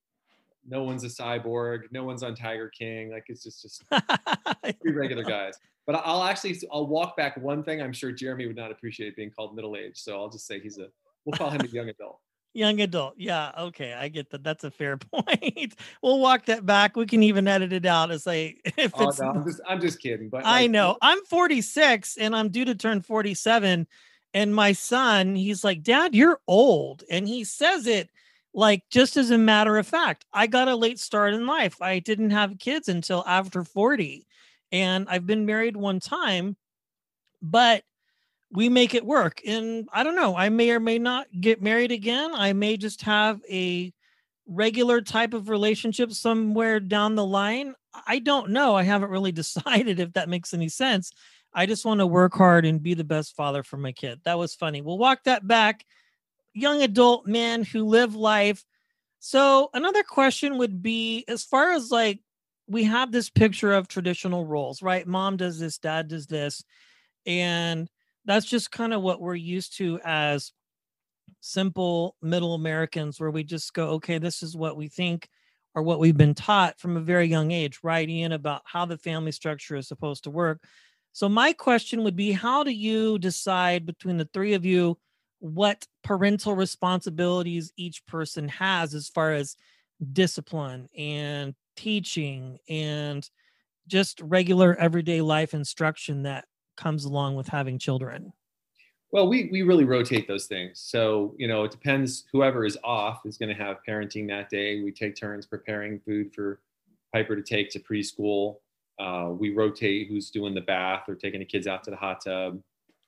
No 0.66 0.82
one's 0.82 1.04
a 1.04 1.08
cyborg. 1.08 1.82
No 1.92 2.04
one's 2.04 2.22
on 2.22 2.34
Tiger 2.34 2.70
King. 2.70 3.10
Like 3.10 3.26
it's 3.28 3.42
just 3.42 3.60
just 3.60 3.84
three 4.82 4.92
regular 4.92 5.22
guys. 5.22 5.58
But 5.86 5.96
I'll 5.96 6.24
actually 6.24 6.58
I'll 6.72 6.86
walk 6.86 7.18
back 7.18 7.36
one 7.36 7.62
thing. 7.62 7.82
I'm 7.82 7.92
sure 7.92 8.10
Jeremy 8.10 8.46
would 8.46 8.56
not 8.56 8.70
appreciate 8.70 9.14
being 9.14 9.30
called 9.30 9.54
middle 9.54 9.76
aged. 9.76 9.98
So 9.98 10.16
I'll 10.16 10.30
just 10.30 10.46
say 10.46 10.58
he's 10.58 10.78
a. 10.78 10.88
We'll 11.26 11.36
call 11.36 11.50
him 11.50 11.60
a 11.60 11.68
young 11.68 11.88
adult. 11.90 12.18
Young 12.54 12.80
adult. 12.80 13.14
Yeah. 13.18 13.50
Okay. 13.58 13.92
I 13.92 14.08
get 14.08 14.30
that. 14.30 14.44
That's 14.44 14.62
a 14.64 14.70
fair 14.70 14.96
point. 15.12 15.74
we'll 16.02 16.20
walk 16.20 16.46
that 16.46 16.64
back. 16.64 16.96
We 16.96 17.04
can 17.04 17.22
even 17.24 17.48
edit 17.48 17.72
it 17.72 17.84
out 17.84 18.10
as 18.10 18.26
like 18.26 18.60
if 18.78 18.92
Oh, 18.94 19.08
it's 19.08 19.20
no, 19.20 19.30
I'm 19.30 19.44
just 19.44 19.60
I'm 19.68 19.80
just 19.80 20.00
kidding. 20.00 20.28
But 20.28 20.46
I 20.46 20.62
like, 20.62 20.70
know. 20.70 20.96
I'm 21.02 21.22
46 21.26 22.16
and 22.16 22.34
I'm 22.34 22.48
due 22.48 22.64
to 22.64 22.74
turn 22.74 23.02
47. 23.02 23.86
And 24.32 24.54
my 24.54 24.72
son, 24.72 25.34
he's 25.34 25.62
like, 25.64 25.82
Dad, 25.82 26.14
you're 26.14 26.40
old. 26.46 27.02
And 27.10 27.26
he 27.28 27.44
says 27.44 27.86
it 27.86 28.08
like 28.54 28.84
just 28.88 29.16
as 29.16 29.30
a 29.30 29.38
matter 29.38 29.76
of 29.76 29.86
fact. 29.86 30.24
I 30.32 30.46
got 30.46 30.68
a 30.68 30.76
late 30.76 31.00
start 31.00 31.34
in 31.34 31.46
life. 31.46 31.82
I 31.82 31.98
didn't 31.98 32.30
have 32.30 32.58
kids 32.58 32.88
until 32.88 33.24
after 33.26 33.64
40. 33.64 34.26
And 34.70 35.06
I've 35.08 35.26
been 35.26 35.44
married 35.46 35.76
one 35.76 36.00
time, 36.00 36.56
but 37.42 37.82
we 38.54 38.68
make 38.68 38.94
it 38.94 39.04
work. 39.04 39.40
And 39.46 39.88
I 39.92 40.04
don't 40.04 40.14
know, 40.14 40.36
I 40.36 40.48
may 40.48 40.70
or 40.70 40.80
may 40.80 40.98
not 40.98 41.26
get 41.40 41.60
married 41.60 41.90
again. 41.90 42.30
I 42.32 42.52
may 42.52 42.76
just 42.76 43.02
have 43.02 43.40
a 43.50 43.92
regular 44.46 45.00
type 45.00 45.34
of 45.34 45.48
relationship 45.48 46.12
somewhere 46.12 46.78
down 46.78 47.16
the 47.16 47.24
line. 47.24 47.74
I 48.06 48.20
don't 48.20 48.50
know. 48.50 48.76
I 48.76 48.84
haven't 48.84 49.10
really 49.10 49.32
decided 49.42 49.98
if 49.98 50.12
that 50.12 50.28
makes 50.28 50.54
any 50.54 50.68
sense. 50.68 51.10
I 51.52 51.66
just 51.66 51.84
want 51.84 52.00
to 52.00 52.06
work 52.06 52.34
hard 52.34 52.64
and 52.64 52.82
be 52.82 52.94
the 52.94 53.04
best 53.04 53.36
father 53.36 53.62
for 53.62 53.76
my 53.76 53.92
kid. 53.92 54.20
That 54.24 54.38
was 54.38 54.54
funny. 54.54 54.82
We'll 54.82 54.98
walk 54.98 55.24
that 55.24 55.46
back. 55.46 55.84
Young 56.52 56.82
adult 56.82 57.26
men 57.26 57.64
who 57.64 57.84
live 57.84 58.14
life. 58.14 58.64
So, 59.18 59.70
another 59.72 60.02
question 60.02 60.58
would 60.58 60.82
be 60.82 61.24
as 61.26 61.44
far 61.44 61.72
as 61.72 61.90
like 61.90 62.20
we 62.68 62.84
have 62.84 63.10
this 63.10 63.30
picture 63.30 63.72
of 63.72 63.88
traditional 63.88 64.44
roles, 64.44 64.82
right? 64.82 65.06
Mom 65.06 65.36
does 65.36 65.58
this, 65.58 65.78
dad 65.78 66.08
does 66.08 66.26
this. 66.26 66.62
And 67.26 67.88
that's 68.24 68.46
just 68.46 68.70
kind 68.70 68.94
of 68.94 69.02
what 69.02 69.20
we're 69.20 69.34
used 69.34 69.76
to 69.78 70.00
as 70.04 70.52
simple 71.40 72.16
middle 72.22 72.54
Americans, 72.54 73.20
where 73.20 73.30
we 73.30 73.44
just 73.44 73.72
go, 73.74 73.90
okay, 73.90 74.18
this 74.18 74.42
is 74.42 74.56
what 74.56 74.76
we 74.76 74.88
think 74.88 75.28
or 75.74 75.82
what 75.82 75.98
we've 75.98 76.16
been 76.16 76.34
taught 76.34 76.78
from 76.78 76.96
a 76.96 77.00
very 77.00 77.26
young 77.26 77.50
age, 77.50 77.80
right, 77.82 78.08
Ian, 78.08 78.32
about 78.32 78.62
how 78.64 78.84
the 78.86 78.98
family 78.98 79.32
structure 79.32 79.76
is 79.76 79.88
supposed 79.88 80.24
to 80.24 80.30
work. 80.30 80.62
So, 81.12 81.28
my 81.28 81.52
question 81.52 82.02
would 82.04 82.16
be 82.16 82.32
how 82.32 82.64
do 82.64 82.70
you 82.70 83.18
decide 83.18 83.86
between 83.86 84.16
the 84.16 84.28
three 84.32 84.54
of 84.54 84.64
you 84.64 84.98
what 85.40 85.86
parental 86.02 86.54
responsibilities 86.54 87.72
each 87.76 88.04
person 88.06 88.48
has 88.48 88.94
as 88.94 89.08
far 89.08 89.32
as 89.32 89.56
discipline 90.12 90.88
and 90.96 91.54
teaching 91.76 92.58
and 92.68 93.28
just 93.86 94.20
regular 94.22 94.74
everyday 94.76 95.20
life 95.20 95.52
instruction 95.54 96.22
that 96.22 96.46
comes 96.76 97.04
along 97.04 97.36
with 97.36 97.48
having 97.48 97.78
children? 97.78 98.32
Well, 99.12 99.28
we 99.28 99.48
we 99.52 99.62
really 99.62 99.84
rotate 99.84 100.26
those 100.26 100.46
things. 100.46 100.80
So 100.80 101.34
you 101.38 101.46
know, 101.46 101.64
it 101.64 101.70
depends. 101.70 102.24
Whoever 102.32 102.64
is 102.64 102.76
off 102.82 103.24
is 103.24 103.38
going 103.38 103.54
to 103.54 103.62
have 103.62 103.78
parenting 103.88 104.26
that 104.28 104.50
day. 104.50 104.82
We 104.82 104.90
take 104.90 105.14
turns 105.14 105.46
preparing 105.46 106.00
food 106.00 106.34
for 106.34 106.60
Piper 107.12 107.36
to 107.36 107.42
take 107.42 107.70
to 107.70 107.78
preschool. 107.78 108.56
Uh, 108.98 109.30
we 109.30 109.50
rotate 109.50 110.08
who's 110.08 110.30
doing 110.30 110.54
the 110.54 110.60
bath 110.60 111.04
or 111.08 111.14
taking 111.14 111.40
the 111.40 111.46
kids 111.46 111.66
out 111.66 111.84
to 111.84 111.90
the 111.90 111.96
hot 111.96 112.24
tub. 112.24 112.60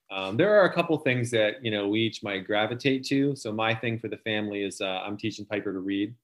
Um, 0.09 0.37
there 0.37 0.57
are 0.57 0.65
a 0.65 0.73
couple 0.73 0.97
things 0.99 1.29
that 1.31 1.63
you 1.63 1.71
know 1.71 1.89
we 1.89 1.99
each 1.99 2.23
might 2.23 2.47
gravitate 2.47 3.03
to. 3.07 3.35
So 3.35 3.51
my 3.51 3.75
thing 3.75 3.99
for 3.99 4.07
the 4.07 4.17
family 4.17 4.63
is 4.63 4.79
uh, 4.79 5.01
I'm 5.05 5.17
teaching 5.17 5.45
Piper 5.45 5.73
to 5.73 5.79
read, 5.79 6.15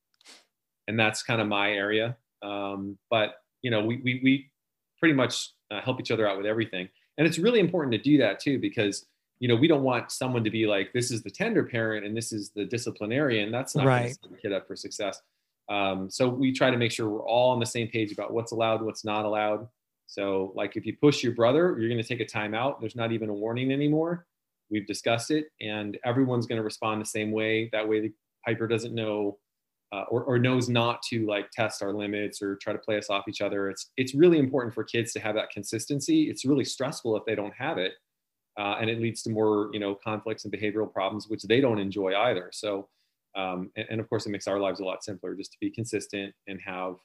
and 0.87 0.97
that's 0.97 1.23
kind 1.23 1.41
of 1.41 1.47
my 1.47 1.71
area. 1.71 2.15
Um, 2.41 2.97
but 3.09 3.35
you 3.61 3.71
know, 3.71 3.83
we 3.83 3.97
we, 3.97 4.21
we 4.23 4.51
pretty 4.99 5.13
much 5.13 5.49
uh, 5.71 5.81
help 5.81 5.99
each 5.99 6.11
other 6.11 6.27
out 6.27 6.37
with 6.37 6.45
everything, 6.45 6.87
and 7.17 7.27
it's 7.27 7.37
really 7.39 7.59
important 7.59 7.91
to 7.93 7.97
do 7.99 8.17
that 8.19 8.39
too 8.39 8.59
because 8.59 9.05
you 9.39 9.47
know 9.47 9.55
we 9.55 9.67
don't 9.67 9.83
want 9.83 10.11
someone 10.11 10.43
to 10.43 10.49
be 10.49 10.65
like 10.65 10.91
this 10.93 11.11
is 11.11 11.21
the 11.23 11.29
tender 11.29 11.63
parent 11.63 12.05
and 12.05 12.15
this 12.15 12.31
is 12.31 12.51
the 12.51 12.65
disciplinarian. 12.65 13.51
That's 13.51 13.75
not 13.75 13.83
going 13.83 13.95
Right. 13.95 14.07
to 14.09 14.13
set 14.13 14.31
the 14.31 14.37
kid 14.37 14.53
up 14.53 14.67
for 14.67 14.75
success. 14.75 15.21
Um, 15.69 16.09
so 16.09 16.27
we 16.27 16.51
try 16.53 16.69
to 16.71 16.77
make 16.77 16.91
sure 16.91 17.09
we're 17.09 17.25
all 17.25 17.51
on 17.51 17.59
the 17.59 17.65
same 17.65 17.87
page 17.87 18.11
about 18.11 18.33
what's 18.33 18.51
allowed, 18.51 18.81
what's 18.81 19.05
not 19.05 19.25
allowed. 19.25 19.67
So 20.07 20.51
like 20.55 20.75
if 20.75 20.85
you 20.85 20.95
push 21.01 21.23
your 21.23 21.33
brother, 21.33 21.77
you're 21.79 21.89
going 21.89 22.01
to 22.01 22.07
take 22.07 22.19
a 22.19 22.25
timeout. 22.25 22.79
There's 22.81 22.95
not 22.95 23.11
even 23.11 23.29
a 23.29 23.33
warning 23.33 23.71
anymore. 23.71 24.25
We've 24.69 24.85
discussed 24.87 25.31
it, 25.31 25.47
and 25.61 25.97
everyone's 26.03 26.47
going 26.47 26.57
to 26.57 26.63
respond 26.63 26.99
the 27.01 27.05
same 27.05 27.31
way. 27.31 27.69
That 27.71 27.87
way, 27.87 27.99
the 28.01 28.13
Piper 28.45 28.67
doesn't 28.67 28.93
know 28.93 29.37
uh, 29.93 30.05
or, 30.09 30.23
or 30.23 30.39
knows 30.39 30.69
not 30.69 31.03
to 31.03 31.23
like 31.27 31.51
test 31.51 31.83
our 31.83 31.93
limits 31.93 32.41
or 32.41 32.55
try 32.55 32.73
to 32.73 32.79
play 32.79 32.97
us 32.97 33.11
off 33.11 33.27
each 33.27 33.41
other. 33.41 33.69
It's 33.69 33.91
it's 33.95 34.15
really 34.15 34.39
important 34.39 34.73
for 34.73 34.83
kids 34.83 35.13
to 35.13 35.19
have 35.19 35.35
that 35.35 35.51
consistency. 35.51 36.29
It's 36.29 36.45
really 36.45 36.65
stressful 36.65 37.15
if 37.15 37.23
they 37.25 37.35
don't 37.35 37.53
have 37.53 37.77
it, 37.77 37.93
uh, 38.59 38.77
and 38.81 38.89
it 38.89 38.99
leads 38.99 39.21
to 39.23 39.29
more 39.29 39.69
you 39.71 39.79
know 39.79 39.93
conflicts 39.93 40.45
and 40.45 40.53
behavioral 40.53 40.91
problems, 40.91 41.27
which 41.27 41.43
they 41.43 41.61
don't 41.61 41.79
enjoy 41.79 42.15
either. 42.15 42.49
So, 42.51 42.89
um, 43.35 43.69
and, 43.75 43.85
and 43.91 44.01
of 44.01 44.09
course, 44.09 44.25
it 44.25 44.29
makes 44.29 44.47
our 44.47 44.59
lives 44.59 44.79
a 44.79 44.83
lot 44.83 45.03
simpler 45.03 45.35
just 45.35 45.51
to 45.51 45.57
be 45.61 45.69
consistent 45.69 46.33
and 46.47 46.59
have 46.65 46.95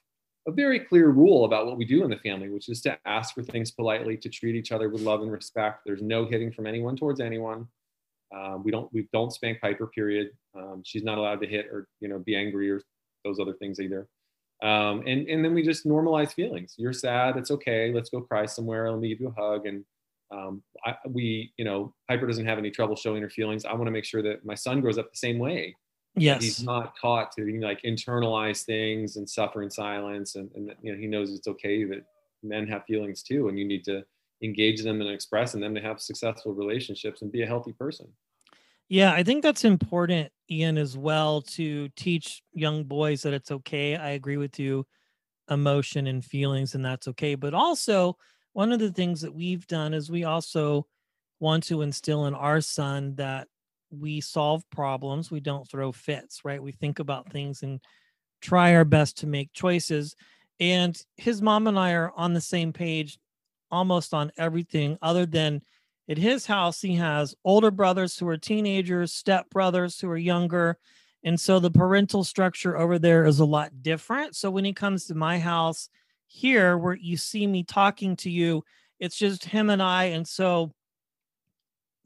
a 0.46 0.50
very 0.50 0.80
clear 0.80 1.10
rule 1.10 1.44
about 1.44 1.66
what 1.66 1.76
we 1.76 1.84
do 1.84 2.04
in 2.04 2.10
the 2.10 2.16
family, 2.16 2.48
which 2.48 2.70
is 2.70 2.80
to 2.80 2.98
ask 3.04 3.34
for 3.34 3.42
things 3.42 3.70
politely, 3.70 4.16
to 4.16 4.30
treat 4.30 4.54
each 4.54 4.72
other 4.72 4.88
with 4.88 5.02
love 5.02 5.20
and 5.20 5.30
respect. 5.30 5.82
There's 5.84 6.00
no 6.00 6.24
hitting 6.24 6.50
from 6.50 6.66
anyone 6.66 6.96
towards 6.96 7.20
anyone. 7.20 7.68
Uh, 8.34 8.58
we 8.62 8.70
don't 8.70 8.92
we 8.92 9.08
don't 9.12 9.32
spank 9.32 9.60
Piper. 9.60 9.86
Period. 9.86 10.30
Um, 10.56 10.82
she's 10.84 11.02
not 11.02 11.18
allowed 11.18 11.40
to 11.40 11.46
hit 11.46 11.66
or 11.66 11.88
you 12.00 12.08
know 12.08 12.18
be 12.18 12.36
angry 12.36 12.70
or 12.70 12.82
those 13.24 13.40
other 13.40 13.54
things 13.54 13.80
either. 13.80 14.08
Um, 14.62 15.02
and 15.06 15.28
and 15.28 15.44
then 15.44 15.54
we 15.54 15.62
just 15.62 15.86
normalize 15.86 16.32
feelings. 16.34 16.74
You're 16.76 16.92
sad. 16.92 17.36
It's 17.36 17.50
okay. 17.50 17.92
Let's 17.92 18.10
go 18.10 18.20
cry 18.20 18.46
somewhere. 18.46 18.90
Let 18.90 19.00
me 19.00 19.08
give 19.08 19.20
you 19.20 19.28
a 19.36 19.40
hug. 19.40 19.66
And 19.66 19.84
um, 20.30 20.62
I, 20.84 20.96
we 21.08 21.52
you 21.56 21.64
know 21.64 21.94
Piper 22.08 22.26
doesn't 22.26 22.46
have 22.46 22.58
any 22.58 22.70
trouble 22.70 22.96
showing 22.96 23.22
her 23.22 23.30
feelings. 23.30 23.64
I 23.64 23.72
want 23.72 23.86
to 23.86 23.92
make 23.92 24.04
sure 24.04 24.22
that 24.22 24.44
my 24.44 24.54
son 24.54 24.80
grows 24.80 24.98
up 24.98 25.10
the 25.10 25.18
same 25.18 25.38
way. 25.38 25.74
Yes. 26.16 26.42
He's 26.42 26.62
not 26.62 26.94
taught 27.00 27.30
to 27.32 27.60
like 27.60 27.82
internalize 27.82 28.64
things 28.64 29.16
and 29.16 29.28
suffer 29.28 29.62
in 29.62 29.70
silence. 29.70 30.34
And, 30.34 30.50
and 30.54 30.74
you 30.82 30.92
know 30.92 30.98
he 30.98 31.06
knows 31.06 31.32
it's 31.32 31.48
okay 31.48 31.84
that 31.84 32.04
men 32.42 32.66
have 32.66 32.84
feelings 32.84 33.22
too, 33.22 33.48
and 33.48 33.58
you 33.58 33.64
need 33.64 33.84
to 33.84 34.04
engage 34.42 34.82
them 34.82 35.00
and 35.00 35.10
express 35.10 35.54
in 35.54 35.60
them 35.60 35.74
to 35.74 35.80
have 35.80 36.00
successful 36.00 36.54
relationships 36.54 37.22
and 37.22 37.32
be 37.32 37.42
a 37.42 37.46
healthy 37.46 37.72
person. 37.72 38.06
Yeah, 38.88 39.12
I 39.12 39.22
think 39.22 39.42
that's 39.42 39.64
important, 39.64 40.32
Ian, 40.50 40.78
as 40.78 40.96
well, 40.96 41.42
to 41.42 41.88
teach 41.90 42.42
young 42.54 42.84
boys 42.84 43.22
that 43.22 43.34
it's 43.34 43.50
okay. 43.50 43.96
I 43.96 44.10
agree 44.10 44.38
with 44.38 44.58
you, 44.58 44.86
emotion 45.50 46.06
and 46.06 46.24
feelings, 46.24 46.74
and 46.74 46.84
that's 46.84 47.08
okay. 47.08 47.34
But 47.34 47.52
also, 47.52 48.16
one 48.54 48.72
of 48.72 48.78
the 48.78 48.92
things 48.92 49.20
that 49.20 49.34
we've 49.34 49.66
done 49.66 49.92
is 49.92 50.10
we 50.10 50.24
also 50.24 50.86
want 51.38 51.64
to 51.64 51.82
instill 51.82 52.26
in 52.26 52.34
our 52.34 52.60
son 52.60 53.14
that 53.16 53.46
we 53.90 54.20
solve 54.20 54.62
problems, 54.70 55.30
we 55.30 55.40
don't 55.40 55.68
throw 55.68 55.92
fits, 55.92 56.44
right? 56.44 56.62
We 56.62 56.72
think 56.72 56.98
about 56.98 57.30
things 57.30 57.62
and 57.62 57.80
try 58.40 58.74
our 58.74 58.84
best 58.84 59.18
to 59.18 59.26
make 59.26 59.52
choices. 59.52 60.14
And 60.60 61.00
his 61.16 61.40
mom 61.40 61.66
and 61.66 61.78
I 61.78 61.92
are 61.92 62.12
on 62.16 62.34
the 62.34 62.40
same 62.40 62.72
page 62.72 63.18
almost 63.70 64.14
on 64.14 64.32
everything 64.36 64.98
other 65.02 65.26
than 65.26 65.62
at 66.08 66.18
his 66.18 66.46
house 66.46 66.80
he 66.80 66.94
has 66.94 67.34
older 67.44 67.70
brothers 67.70 68.18
who 68.18 68.26
are 68.28 68.36
teenagers 68.36 69.12
step 69.12 69.48
brothers 69.50 70.00
who 70.00 70.08
are 70.08 70.16
younger 70.16 70.78
and 71.24 71.38
so 71.38 71.58
the 71.58 71.70
parental 71.70 72.24
structure 72.24 72.78
over 72.78 72.98
there 72.98 73.24
is 73.24 73.40
a 73.40 73.44
lot 73.44 73.82
different 73.82 74.34
so 74.34 74.50
when 74.50 74.64
he 74.64 74.72
comes 74.72 75.04
to 75.06 75.14
my 75.14 75.38
house 75.38 75.88
here 76.26 76.76
where 76.78 76.94
you 76.94 77.16
see 77.16 77.46
me 77.46 77.62
talking 77.62 78.16
to 78.16 78.30
you 78.30 78.64
it's 79.00 79.16
just 79.16 79.44
him 79.44 79.70
and 79.70 79.82
i 79.82 80.04
and 80.04 80.26
so 80.26 80.72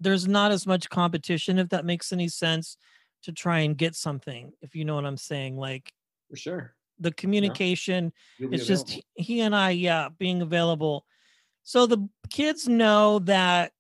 there's 0.01 0.27
not 0.27 0.51
as 0.51 0.67
much 0.67 0.91
competition 0.91 1.59
if 1.59 1.69
that 1.69 1.85
makes 1.85 2.13
any 2.13 2.29
sense 2.29 2.77
to 3.23 3.31
try 3.31 3.61
and 3.61 3.77
get 3.77 3.95
something 3.95 4.53
if 4.63 4.75
you 4.75 4.85
know 4.85 4.97
what 4.97 5.07
i'm 5.07 5.17
saying 5.17 5.57
like 5.57 5.93
For 6.31 6.37
sure. 6.37 6.75
the 6.99 7.13
communication 7.13 8.13
You'll 8.39 8.55
it's 8.55 8.67
just 8.67 8.89
available. 8.89 9.05
he, 9.15 9.23
he 9.23 9.41
and 9.41 9.55
I, 9.55 9.71
yeah, 9.71 10.09
being 10.19 10.43
available. 10.43 11.05
So 11.65 11.87
the 11.87 12.09
kids 12.31 12.67
know 12.69 13.21
that 13.21 13.73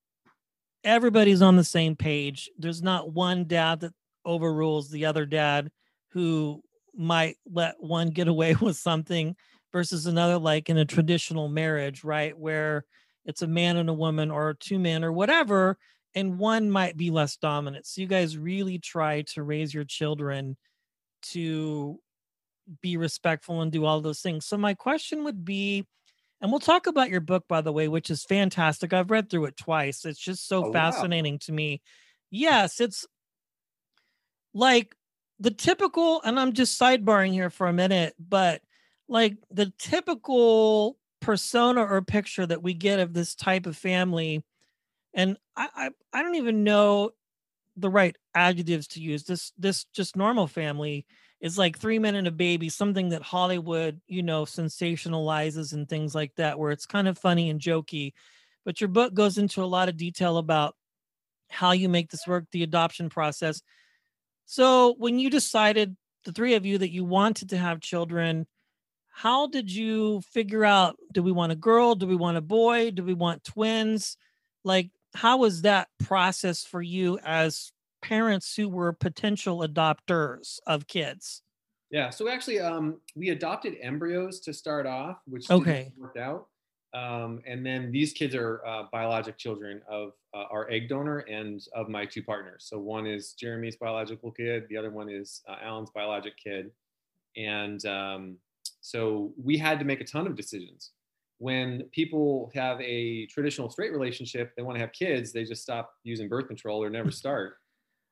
everybody's 0.84 1.42
on 1.42 1.56
the 1.56 1.64
same 1.64 1.96
page. 1.96 2.50
There's 2.58 2.82
not 2.82 3.12
one 3.12 3.44
dad 3.46 3.80
that 3.80 3.92
overrules 4.24 4.90
the 4.90 5.06
other 5.06 5.26
dad 5.26 5.70
who 6.10 6.62
might 6.94 7.36
let 7.50 7.82
one 7.82 8.08
get 8.10 8.28
away 8.28 8.54
with 8.60 8.76
something 8.76 9.36
versus 9.72 10.06
another, 10.06 10.38
like 10.38 10.68
in 10.68 10.76
a 10.78 10.84
traditional 10.84 11.48
marriage, 11.48 12.04
right? 12.04 12.36
Where 12.38 12.84
it's 13.24 13.42
a 13.42 13.46
man 13.46 13.76
and 13.76 13.88
a 13.88 13.94
woman 13.94 14.30
or 14.30 14.54
two 14.54 14.78
men 14.78 15.04
or 15.04 15.12
whatever. 15.12 15.78
and 16.14 16.38
one 16.38 16.70
might 16.70 16.96
be 16.96 17.10
less 17.10 17.36
dominant. 17.36 17.86
So 17.86 18.00
you 18.00 18.06
guys 18.06 18.36
really 18.36 18.78
try 18.78 19.22
to 19.34 19.42
raise 19.42 19.72
your 19.72 19.84
children 19.84 20.56
to 21.22 21.98
be 22.80 22.96
respectful 22.96 23.62
and 23.62 23.72
do 23.72 23.84
all 23.84 24.00
those 24.00 24.20
things. 24.20 24.46
So 24.46 24.56
my 24.56 24.74
question 24.74 25.24
would 25.24 25.44
be, 25.44 25.86
and 26.42 26.52
we'll 26.52 26.60
talk 26.60 26.88
about 26.88 27.10
your 27.10 27.20
book, 27.20 27.46
by 27.48 27.62
the 27.62 27.72
way, 27.72 27.88
which 27.88 28.10
is 28.10 28.24
fantastic. 28.24 28.92
I've 28.92 29.12
read 29.12 29.30
through 29.30 29.46
it 29.46 29.56
twice. 29.58 30.04
It's 30.04 30.20
just 30.20 30.48
so 30.48 30.64
Oh, 30.64 30.70
wow. 30.70 30.72
fascinating 30.72 31.38
to 31.40 31.52
me. 31.52 31.82
Yes, 32.30 32.80
it's 32.80 33.06
like 34.54 34.94
the 35.38 35.50
typical, 35.50 36.20
and 36.22 36.38
I'm 36.38 36.52
just 36.52 36.80
sidebarring 36.80 37.32
here 37.32 37.50
for 37.50 37.66
a 37.66 37.72
minute, 37.72 38.14
but 38.18 38.62
like 39.08 39.36
the 39.50 39.72
typical 39.78 40.98
persona 41.20 41.82
or 41.84 42.02
picture 42.02 42.46
that 42.46 42.62
we 42.62 42.74
get 42.74 43.00
of 43.00 43.12
this 43.12 43.34
type 43.34 43.66
of 43.66 43.76
family, 43.76 44.44
and 45.14 45.38
I 45.56 45.68
I, 45.74 45.90
I 46.12 46.22
don't 46.22 46.36
even 46.36 46.64
know 46.64 47.12
the 47.76 47.90
right 47.90 48.16
adjectives 48.34 48.88
to 48.88 49.00
use. 49.02 49.24
This 49.24 49.52
this 49.58 49.86
just 49.94 50.16
normal 50.16 50.46
family 50.48 51.06
is 51.42 51.58
like 51.58 51.76
three 51.76 51.98
men 51.98 52.14
and 52.14 52.28
a 52.28 52.32
baby, 52.32 52.68
something 52.68 53.08
that 53.08 53.20
Hollywood, 53.20 54.00
you 54.06 54.22
know, 54.22 54.44
sensationalizes 54.44 55.72
and 55.72 55.88
things 55.88 56.14
like 56.14 56.32
that, 56.36 56.58
where 56.58 56.70
it's 56.70 56.86
kind 56.86 57.08
of 57.08 57.18
funny 57.18 57.50
and 57.50 57.60
jokey. 57.60 58.12
But 58.64 58.80
your 58.80 58.88
book 58.88 59.12
goes 59.12 59.38
into 59.38 59.62
a 59.62 59.66
lot 59.66 59.88
of 59.88 59.96
detail 59.96 60.38
about 60.38 60.76
how 61.50 61.72
you 61.72 61.88
make 61.88 62.10
this 62.10 62.26
work, 62.28 62.44
the 62.52 62.62
adoption 62.62 63.10
process. 63.10 63.60
So 64.46 64.94
when 64.98 65.18
you 65.18 65.28
decided, 65.28 65.96
the 66.24 66.32
three 66.32 66.54
of 66.54 66.64
you, 66.64 66.78
that 66.78 66.92
you 66.92 67.04
wanted 67.04 67.50
to 67.50 67.58
have 67.58 67.80
children, 67.80 68.46
how 69.10 69.48
did 69.48 69.70
you 69.70 70.20
figure 70.32 70.64
out 70.64 70.96
do 71.10 71.24
we 71.24 71.32
want 71.32 71.50
a 71.50 71.56
girl? 71.56 71.96
Do 71.96 72.06
we 72.06 72.14
want 72.14 72.36
a 72.36 72.42
boy? 72.42 72.92
Do 72.92 73.02
we 73.02 73.14
want 73.14 73.42
twins? 73.42 74.16
Like, 74.62 74.90
how 75.14 75.38
was 75.38 75.62
that 75.62 75.88
process 75.98 76.64
for 76.64 76.80
you 76.80 77.18
as 77.24 77.72
parents 78.02 78.56
who 78.56 78.68
were 78.68 78.92
potential 78.92 79.60
adopters 79.60 80.58
of 80.66 80.86
kids? 80.86 81.42
Yeah, 81.90 82.10
so 82.10 82.28
actually, 82.28 82.58
um, 82.60 83.00
we 83.14 83.30
adopted 83.30 83.76
embryos 83.80 84.40
to 84.40 84.54
start 84.54 84.86
off, 84.86 85.20
which 85.26 85.50
Okay. 85.50 85.92
didn't 85.94 86.16
out. 86.18 86.48
Um, 86.94 87.42
and 87.46 87.64
then 87.64 87.90
these 87.90 88.12
kids 88.12 88.34
are 88.34 88.64
uh, 88.66 88.84
biologic 88.92 89.38
children 89.38 89.82
of 89.88 90.12
uh, 90.34 90.44
our 90.50 90.70
egg 90.70 90.88
donor 90.88 91.20
and 91.20 91.60
of 91.74 91.88
my 91.88 92.04
two 92.06 92.22
partners. 92.22 92.64
So 92.68 92.78
one 92.78 93.06
is 93.06 93.32
Jeremy's 93.32 93.76
biological 93.76 94.30
kid, 94.30 94.66
the 94.68 94.76
other 94.76 94.90
one 94.90 95.08
is 95.08 95.42
uh, 95.48 95.56
Alan's 95.62 95.90
biologic 95.90 96.36
kid. 96.36 96.72
And 97.36 97.84
um, 97.86 98.38
so 98.80 99.34
we 99.36 99.58
had 99.58 99.78
to 99.78 99.84
make 99.84 100.00
a 100.00 100.04
ton 100.04 100.26
of 100.26 100.36
decisions. 100.36 100.92
When 101.38 101.84
people 101.92 102.50
have 102.54 102.80
a 102.80 103.26
traditional 103.26 103.70
straight 103.70 103.92
relationship, 103.92 104.54
they 104.56 104.62
want 104.62 104.76
to 104.76 104.80
have 104.80 104.92
kids, 104.92 105.32
they 105.32 105.44
just 105.44 105.62
stop 105.62 105.94
using 106.04 106.28
birth 106.28 106.46
control 106.48 106.82
or 106.82 106.90
never 106.90 107.10
start. 107.22 107.56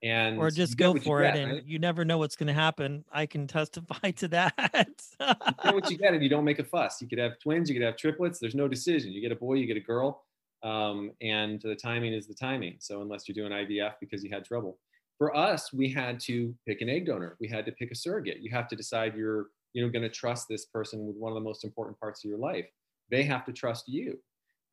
And 0.02 0.38
or 0.38 0.50
just 0.50 0.78
go 0.78 0.94
for 0.94 1.22
it 1.22 1.34
get, 1.34 1.36
and 1.36 1.52
right? 1.52 1.64
you 1.66 1.78
never 1.78 2.06
know 2.06 2.16
what's 2.16 2.34
going 2.34 2.46
to 2.46 2.54
happen. 2.54 3.04
I 3.12 3.26
can 3.26 3.46
testify 3.46 4.10
to 4.16 4.28
that. 4.28 5.02
you 5.20 5.72
what 5.74 5.90
you 5.90 5.98
get 5.98 6.14
and 6.14 6.22
you 6.22 6.30
don't 6.30 6.44
make 6.44 6.58
a 6.58 6.64
fuss. 6.64 7.02
You 7.02 7.08
could 7.08 7.18
have 7.18 7.38
twins, 7.38 7.68
you 7.68 7.74
could 7.74 7.84
have 7.84 7.96
triplets. 7.96 8.38
There's 8.38 8.54
no 8.54 8.66
decision. 8.66 9.12
You 9.12 9.20
get 9.20 9.32
a 9.32 9.36
boy, 9.36 9.54
you 9.54 9.66
get 9.66 9.76
a 9.76 9.80
girl, 9.80 10.24
um, 10.62 11.12
and 11.20 11.60
the 11.60 11.74
timing 11.74 12.14
is 12.14 12.26
the 12.26 12.34
timing. 12.34 12.76
So 12.78 13.02
unless 13.02 13.28
you're 13.28 13.34
doing 13.34 13.52
IVF 13.52 13.94
because 14.00 14.24
you 14.24 14.30
had 14.30 14.44
trouble, 14.44 14.78
for 15.18 15.36
us, 15.36 15.70
we 15.70 15.90
had 15.90 16.18
to 16.20 16.54
pick 16.66 16.80
an 16.80 16.88
egg 16.88 17.04
donor. 17.04 17.36
We 17.40 17.48
had 17.48 17.66
to 17.66 17.72
pick 17.72 17.90
a 17.90 17.94
surrogate. 17.94 18.38
You 18.40 18.50
have 18.52 18.68
to 18.68 18.76
decide 18.76 19.14
you're 19.14 19.48
you 19.74 19.84
know 19.84 19.92
going 19.92 20.02
to 20.02 20.08
trust 20.08 20.48
this 20.48 20.64
person 20.64 21.06
with 21.06 21.16
one 21.16 21.30
of 21.30 21.34
the 21.34 21.46
most 21.46 21.62
important 21.62 22.00
parts 22.00 22.24
of 22.24 22.30
your 22.30 22.38
life. 22.38 22.64
They 23.10 23.24
have 23.24 23.44
to 23.44 23.52
trust 23.52 23.86
you. 23.86 24.18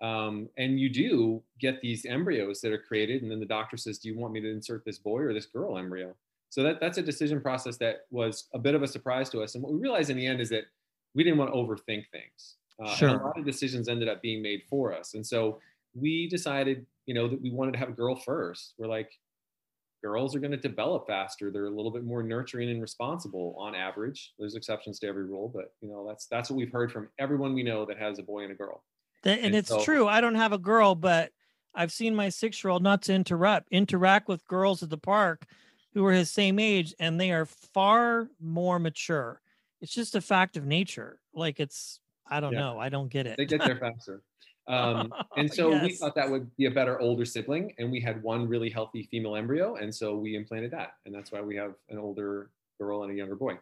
Um, 0.01 0.49
and 0.57 0.79
you 0.79 0.89
do 0.89 1.41
get 1.59 1.81
these 1.81 2.05
embryos 2.05 2.61
that 2.61 2.71
are 2.71 2.77
created, 2.77 3.23
and 3.23 3.31
then 3.31 3.39
the 3.39 3.45
doctor 3.45 3.77
says, 3.77 3.97
"Do 3.97 4.07
you 4.09 4.17
want 4.17 4.33
me 4.33 4.41
to 4.41 4.49
insert 4.49 4.85
this 4.85 4.99
boy 4.99 5.21
or 5.21 5.33
this 5.33 5.45
girl 5.47 5.77
embryo?" 5.77 6.15
So 6.49 6.63
that 6.63 6.79
that's 6.79 6.97
a 6.97 7.01
decision 7.01 7.41
process 7.41 7.77
that 7.77 8.05
was 8.11 8.47
a 8.53 8.59
bit 8.59 8.75
of 8.75 8.83
a 8.83 8.87
surprise 8.87 9.29
to 9.31 9.41
us. 9.41 9.55
And 9.55 9.63
what 9.63 9.73
we 9.73 9.79
realized 9.79 10.09
in 10.09 10.17
the 10.17 10.25
end 10.27 10.39
is 10.39 10.49
that 10.49 10.65
we 11.13 11.23
didn't 11.23 11.39
want 11.39 11.51
to 11.51 11.57
overthink 11.57 12.07
things. 12.11 12.55
Uh, 12.79 12.93
Sure. 12.95 13.09
a 13.09 13.23
lot 13.25 13.37
of 13.39 13.43
decisions 13.45 13.89
ended 13.89 14.07
up 14.07 14.21
being 14.21 14.41
made 14.41 14.61
for 14.69 14.93
us. 14.93 15.15
And 15.15 15.25
so 15.25 15.59
we 15.95 16.27
decided, 16.29 16.85
you 17.07 17.15
know, 17.15 17.27
that 17.27 17.41
we 17.41 17.49
wanted 17.49 17.71
to 17.71 17.79
have 17.79 17.89
a 17.89 17.93
girl 17.93 18.15
first. 18.15 18.75
We're 18.77 18.87
like, 18.87 19.19
girls 20.03 20.35
are 20.35 20.39
going 20.39 20.51
to 20.51 20.57
develop 20.57 21.07
faster. 21.07 21.49
They're 21.51 21.65
a 21.65 21.69
little 21.71 21.89
bit 21.91 22.03
more 22.03 22.21
nurturing 22.21 22.69
and 22.69 22.81
responsible 22.81 23.55
on 23.57 23.73
average. 23.73 24.33
There's 24.37 24.53
exceptions 24.55 24.99
to 24.99 25.07
every 25.07 25.25
rule, 25.25 25.49
but 25.49 25.73
you 25.81 25.89
know, 25.89 26.07
that's 26.07 26.27
that's 26.27 26.49
what 26.51 26.55
we've 26.57 26.71
heard 26.71 26.91
from 26.91 27.09
everyone 27.17 27.53
we 27.55 27.63
know 27.63 27.83
that 27.85 27.97
has 27.97 28.19
a 28.19 28.23
boy 28.23 28.43
and 28.43 28.51
a 28.51 28.55
girl. 28.55 28.83
That- 29.23 29.37
and 29.37 29.47
And 29.47 29.55
it's 29.55 29.69
so- 29.69 29.83
true. 29.83 30.07
I 30.07 30.21
don't 30.21 30.35
have 30.35 30.53
a 30.53 30.57
girl, 30.57 30.95
but 30.95 31.31
I've 31.73 31.91
seen 31.91 32.15
my 32.15 32.29
six 32.29 32.63
year 32.63 32.71
old, 32.71 32.81
not 32.83 33.01
to 33.03 33.13
interrupt, 33.13 33.67
interact 33.71 34.27
with 34.27 34.45
girls 34.47 34.81
at 34.83 34.89
the 34.89 34.97
park 34.97 35.45
who 35.93 36.05
are 36.05 36.11
his 36.13 36.31
same 36.31 36.59
age, 36.59 36.93
and 36.99 37.19
they 37.19 37.31
are 37.31 37.45
far 37.45 38.29
more 38.39 38.79
mature. 38.79 39.41
It's 39.81 39.93
just 39.93 40.15
a 40.15 40.21
fact 40.21 40.57
of 40.57 40.65
nature. 40.65 41.19
Like 41.33 41.59
it's, 41.59 41.99
I 42.27 42.39
don't 42.39 42.53
Yeah. 42.53 42.59
know. 42.59 42.79
I 42.79 42.89
don't 42.89 43.09
get 43.09 43.27
it. 43.27 43.37
They 43.37 43.45
get 43.45 43.61
there 43.63 43.77
faster. 43.77 44.21
Um, 44.67 45.13
and 45.37 45.51
so 45.53 45.69
we 45.81 45.93
thought 45.93 46.13
that 46.15 46.29
would 46.29 46.55
be 46.57 46.65
a 46.65 46.71
better 46.71 46.99
older 46.99 47.25
sibling, 47.25 47.73
and 47.77 47.91
we 47.91 47.99
had 48.01 48.21
one 48.23 48.47
really 48.47 48.69
healthy 48.69 49.03
female 49.03 49.35
embryo, 49.35 49.75
and 49.75 49.93
so 49.93 50.15
we 50.17 50.35
implanted 50.35 50.71
that, 50.71 50.95
and 51.05 51.13
that's 51.15 51.31
why 51.31 51.41
we 51.41 51.55
have 51.55 51.73
an 51.89 51.97
older 51.97 52.49
girl 52.79 53.03
and 53.03 53.11
a 53.11 53.15
younger 53.15 53.35
boy. 53.35 53.57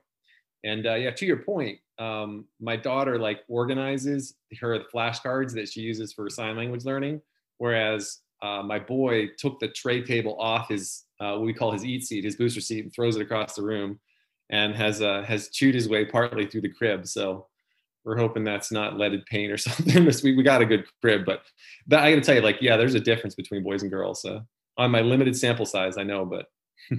And 0.66 0.88
uh, 0.88 0.96
yeah, 0.96 1.12
to 1.12 1.26
your 1.26 1.38
point, 1.38 1.80
um, 2.00 2.46
my 2.60 2.76
daughter 2.76 3.18
like 3.20 3.42
organizes 3.48 4.36
her 4.60 4.80
flashcards 4.94 5.54
that 5.54 5.70
she 5.70 5.82
uses 5.82 6.12
for 6.12 6.30
sign 6.30 6.58
language 6.58 6.86
learning, 6.86 7.22
whereas 7.60 8.20
uh, 8.42 8.64
my 8.64 8.80
boy 8.80 9.30
took 9.38 9.60
the 9.60 9.70
tray 9.70 10.04
table 10.04 10.36
off 10.40 10.70
his 10.70 11.04
uh, 11.22 11.34
what 11.34 11.46
we 11.46 11.54
call 11.54 11.72
his 11.72 11.86
eat 11.86 12.04
seat, 12.04 12.26
his 12.26 12.36
booster 12.36 12.60
seat, 12.60 12.84
and 12.84 12.94
throws 12.94 13.16
it 13.16 13.22
across 13.22 13.56
the 13.56 13.62
room, 13.62 14.00
and 14.50 14.76
has 14.76 15.02
uh, 15.02 15.24
has 15.24 15.50
chewed 15.50 15.76
his 15.76 15.88
way 15.88 16.04
partly 16.04 16.48
through 16.48 16.62
the 16.62 16.74
crib. 16.74 17.08
So 17.08 17.48
we're 18.04 18.18
hoping 18.18 18.44
that's 18.44 18.72
not 18.72 18.98
leaded 18.98 19.26
paint 19.28 19.52
or 19.52 19.58
something. 19.58 20.10
We, 20.24 20.36
we 20.36 20.44
got 20.44 20.62
a 20.62 20.66
good 20.66 20.86
crib, 21.00 21.26
but 21.26 21.44
but 21.88 22.00
I 22.00 22.12
got 22.12 22.16
to 22.16 22.22
tell 22.22 22.36
you, 22.36 22.42
like, 22.42 22.58
yeah, 22.60 22.76
there's 22.76 22.96
a 22.96 23.00
difference 23.00 23.36
between 23.36 23.64
boys 23.64 23.84
and 23.84 23.92
girls. 23.92 24.22
So 24.22 24.42
on 24.78 24.92
my 24.92 25.02
limited 25.02 25.38
sample 25.38 25.66
size, 25.66 25.98
I 25.98 26.04
know, 26.04 26.26
but 26.26 26.48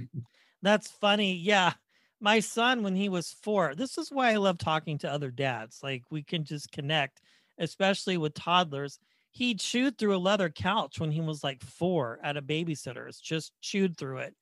That's 0.61 0.89
funny. 0.89 1.33
Yeah. 1.33 1.73
My 2.19 2.39
son, 2.39 2.83
when 2.83 2.95
he 2.95 3.09
was 3.09 3.35
four, 3.43 3.75
this 3.75 3.97
is 3.97 4.11
why 4.11 4.31
I 4.31 4.37
love 4.37 4.57
talking 4.57 4.97
to 4.99 5.11
other 5.11 5.29
dads. 5.29 5.79
Like 5.83 6.03
we 6.09 6.23
can 6.23 6.43
just 6.43 6.71
connect, 6.71 7.21
especially 7.59 8.17
with 8.17 8.33
toddlers. 8.33 8.99
He 9.31 9.53
chewed 9.53 9.97
through 9.97 10.15
a 10.15 10.17
leather 10.17 10.49
couch 10.49 10.99
when 10.99 11.11
he 11.11 11.21
was 11.21 11.43
like 11.43 11.61
four 11.61 12.19
at 12.23 12.37
a 12.37 12.41
babysitter's, 12.41 13.19
just 13.19 13.51
chewed 13.61 13.97
through 13.97 14.19
it. 14.19 14.35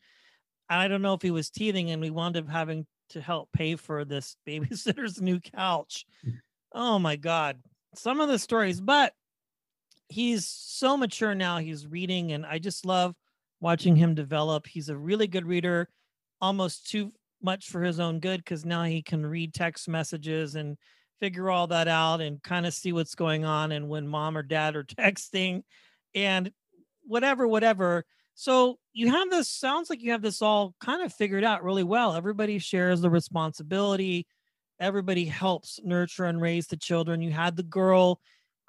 I 0.70 0.88
don't 0.88 1.02
know 1.02 1.14
if 1.14 1.22
he 1.22 1.32
was 1.32 1.50
teething 1.50 1.92
and 1.92 2.02
we 2.02 2.10
wound 2.10 2.38
up 2.38 2.50
having 2.50 2.86
to 3.10 3.22
help 3.22 3.50
pay 3.52 3.76
for 3.76 4.06
this 4.06 4.38
babysitter's 4.48 5.22
new 5.22 5.40
couch. 5.40 6.06
Mm. 6.26 6.40
Oh 6.74 7.00
my 7.00 7.16
God. 7.16 7.58
Some 7.96 8.20
of 8.20 8.30
the 8.30 8.40
stories, 8.40 8.82
but 8.82 9.14
he's 10.10 10.46
so 10.46 10.98
mature 10.98 11.36
now. 11.36 11.58
He's 11.58 11.88
reading, 11.88 12.32
and 12.34 12.46
I 12.46 12.60
just 12.60 12.86
love 12.86 13.16
watching 13.62 13.96
him 13.96 14.16
develop. 14.16 14.68
He's 14.68 14.90
a 14.90 14.98
really 14.98 15.28
good 15.28 15.46
reader, 15.46 15.90
almost 16.42 16.90
too 16.90 17.14
much 17.42 17.68
for 17.68 17.82
his 17.82 18.00
own 18.00 18.20
good 18.20 18.40
because 18.40 18.66
now 18.66 18.84
he 18.84 19.02
can 19.02 19.26
read 19.26 19.54
text 19.54 19.88
messages 19.88 20.56
and 20.56 20.78
figure 21.20 21.50
all 21.50 21.68
that 21.68 21.88
out 21.88 22.22
and 22.22 22.42
kind 22.44 22.66
of 22.66 22.74
see 22.74 22.92
what's 22.92 23.16
going 23.16 23.46
on 23.46 23.72
and 23.72 23.88
when 23.88 24.08
mom 24.08 24.38
or 24.38 24.44
dad 24.44 24.76
are 24.76 24.84
texting 25.00 25.64
and 26.14 26.52
whatever, 27.04 27.48
whatever. 27.48 28.06
So 28.34 28.78
you 28.94 29.10
have 29.10 29.30
this, 29.30 29.50
sounds 29.50 29.90
like 29.90 30.02
you 30.02 30.12
have 30.12 30.22
this 30.22 30.42
all 30.42 30.76
kind 30.82 31.02
of 31.02 31.14
figured 31.14 31.44
out 31.44 31.64
really 31.64 31.84
well. 31.84 32.16
Everybody 32.16 32.60
shares 32.60 33.02
the 33.02 33.10
responsibility, 33.10 34.28
everybody 34.80 35.26
helps 35.26 35.80
nurture 35.84 36.26
and 36.26 36.42
raise 36.42 36.68
the 36.68 36.78
children. 36.78 37.22
You 37.22 37.32
had 37.32 37.56
the 37.56 37.64
girl, 37.64 38.20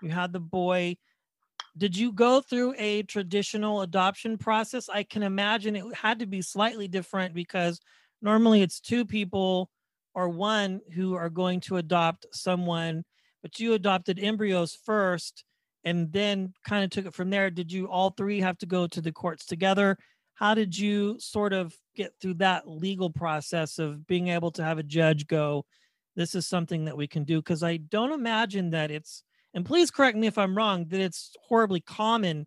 you 0.03 0.11
had 0.11 0.33
the 0.33 0.41
boy 0.41 0.97
did 1.77 1.97
you 1.97 2.13
go 2.13 2.41
through 2.41 2.75
a 2.79 3.03
traditional 3.03 3.83
adoption 3.83 4.39
process? 4.39 4.89
I 4.89 5.03
can 5.03 5.23
imagine 5.23 5.77
it 5.77 5.95
had 5.95 6.21
to 6.21 6.27
be 6.27 6.41
slightly 6.41 6.89
different 6.89 7.35
because 7.35 7.81
normally 8.27 8.61
it's 8.61 8.81
two 8.81 9.07
people 9.07 9.71
or 10.13 10.29
one 10.29 10.81
who 10.95 11.15
are 11.15 11.31
going 11.31 11.61
to 11.61 11.77
adopt 11.77 12.27
someone, 12.33 13.05
but 13.41 13.59
you 13.61 13.73
adopted 13.73 14.19
embryos 14.21 14.77
first 14.85 15.45
and 15.85 16.13
then 16.13 16.53
kind 16.67 16.83
of 16.83 16.91
took 16.91 17.07
it 17.07 17.15
from 17.15 17.31
there. 17.31 17.51
Did 17.51 17.71
you 17.71 17.87
all 17.87 18.11
three 18.11 18.41
have 18.41 18.59
to 18.59 18.67
go 18.67 18.89
to 18.89 19.01
the 19.01 19.13
courts 19.13 19.47
together? 19.47 19.97
How 20.35 20.55
did 20.55 20.77
you 20.77 21.17
sort 21.21 21.53
of 21.53 21.73
get 21.95 22.15
through 22.21 22.35
that 22.35 22.69
legal 22.69 23.11
process 23.11 23.79
of 23.79 24.07
being 24.09 24.29
able 24.29 24.51
to 24.53 24.65
have 24.65 24.79
a 24.79 24.83
judge 24.83 25.29
go, 25.29 25.65
this 26.17 26.35
is 26.35 26.49
something 26.49 26.87
that 26.87 26.97
we 26.97 27.07
can 27.07 27.23
do? 27.23 27.39
Because 27.39 27.63
I 27.63 27.77
don't 27.77 28.13
imagine 28.13 28.71
that 28.71 28.91
it's 28.91 29.23
and 29.55 29.65
please 29.65 29.91
correct 29.91 30.19
me 30.19 30.27
if 30.27 30.37
I'm 30.37 30.57
wrong, 30.57 30.87
that 30.89 31.01
it's 31.01 31.33
horribly 31.49 31.81
common 31.81 32.47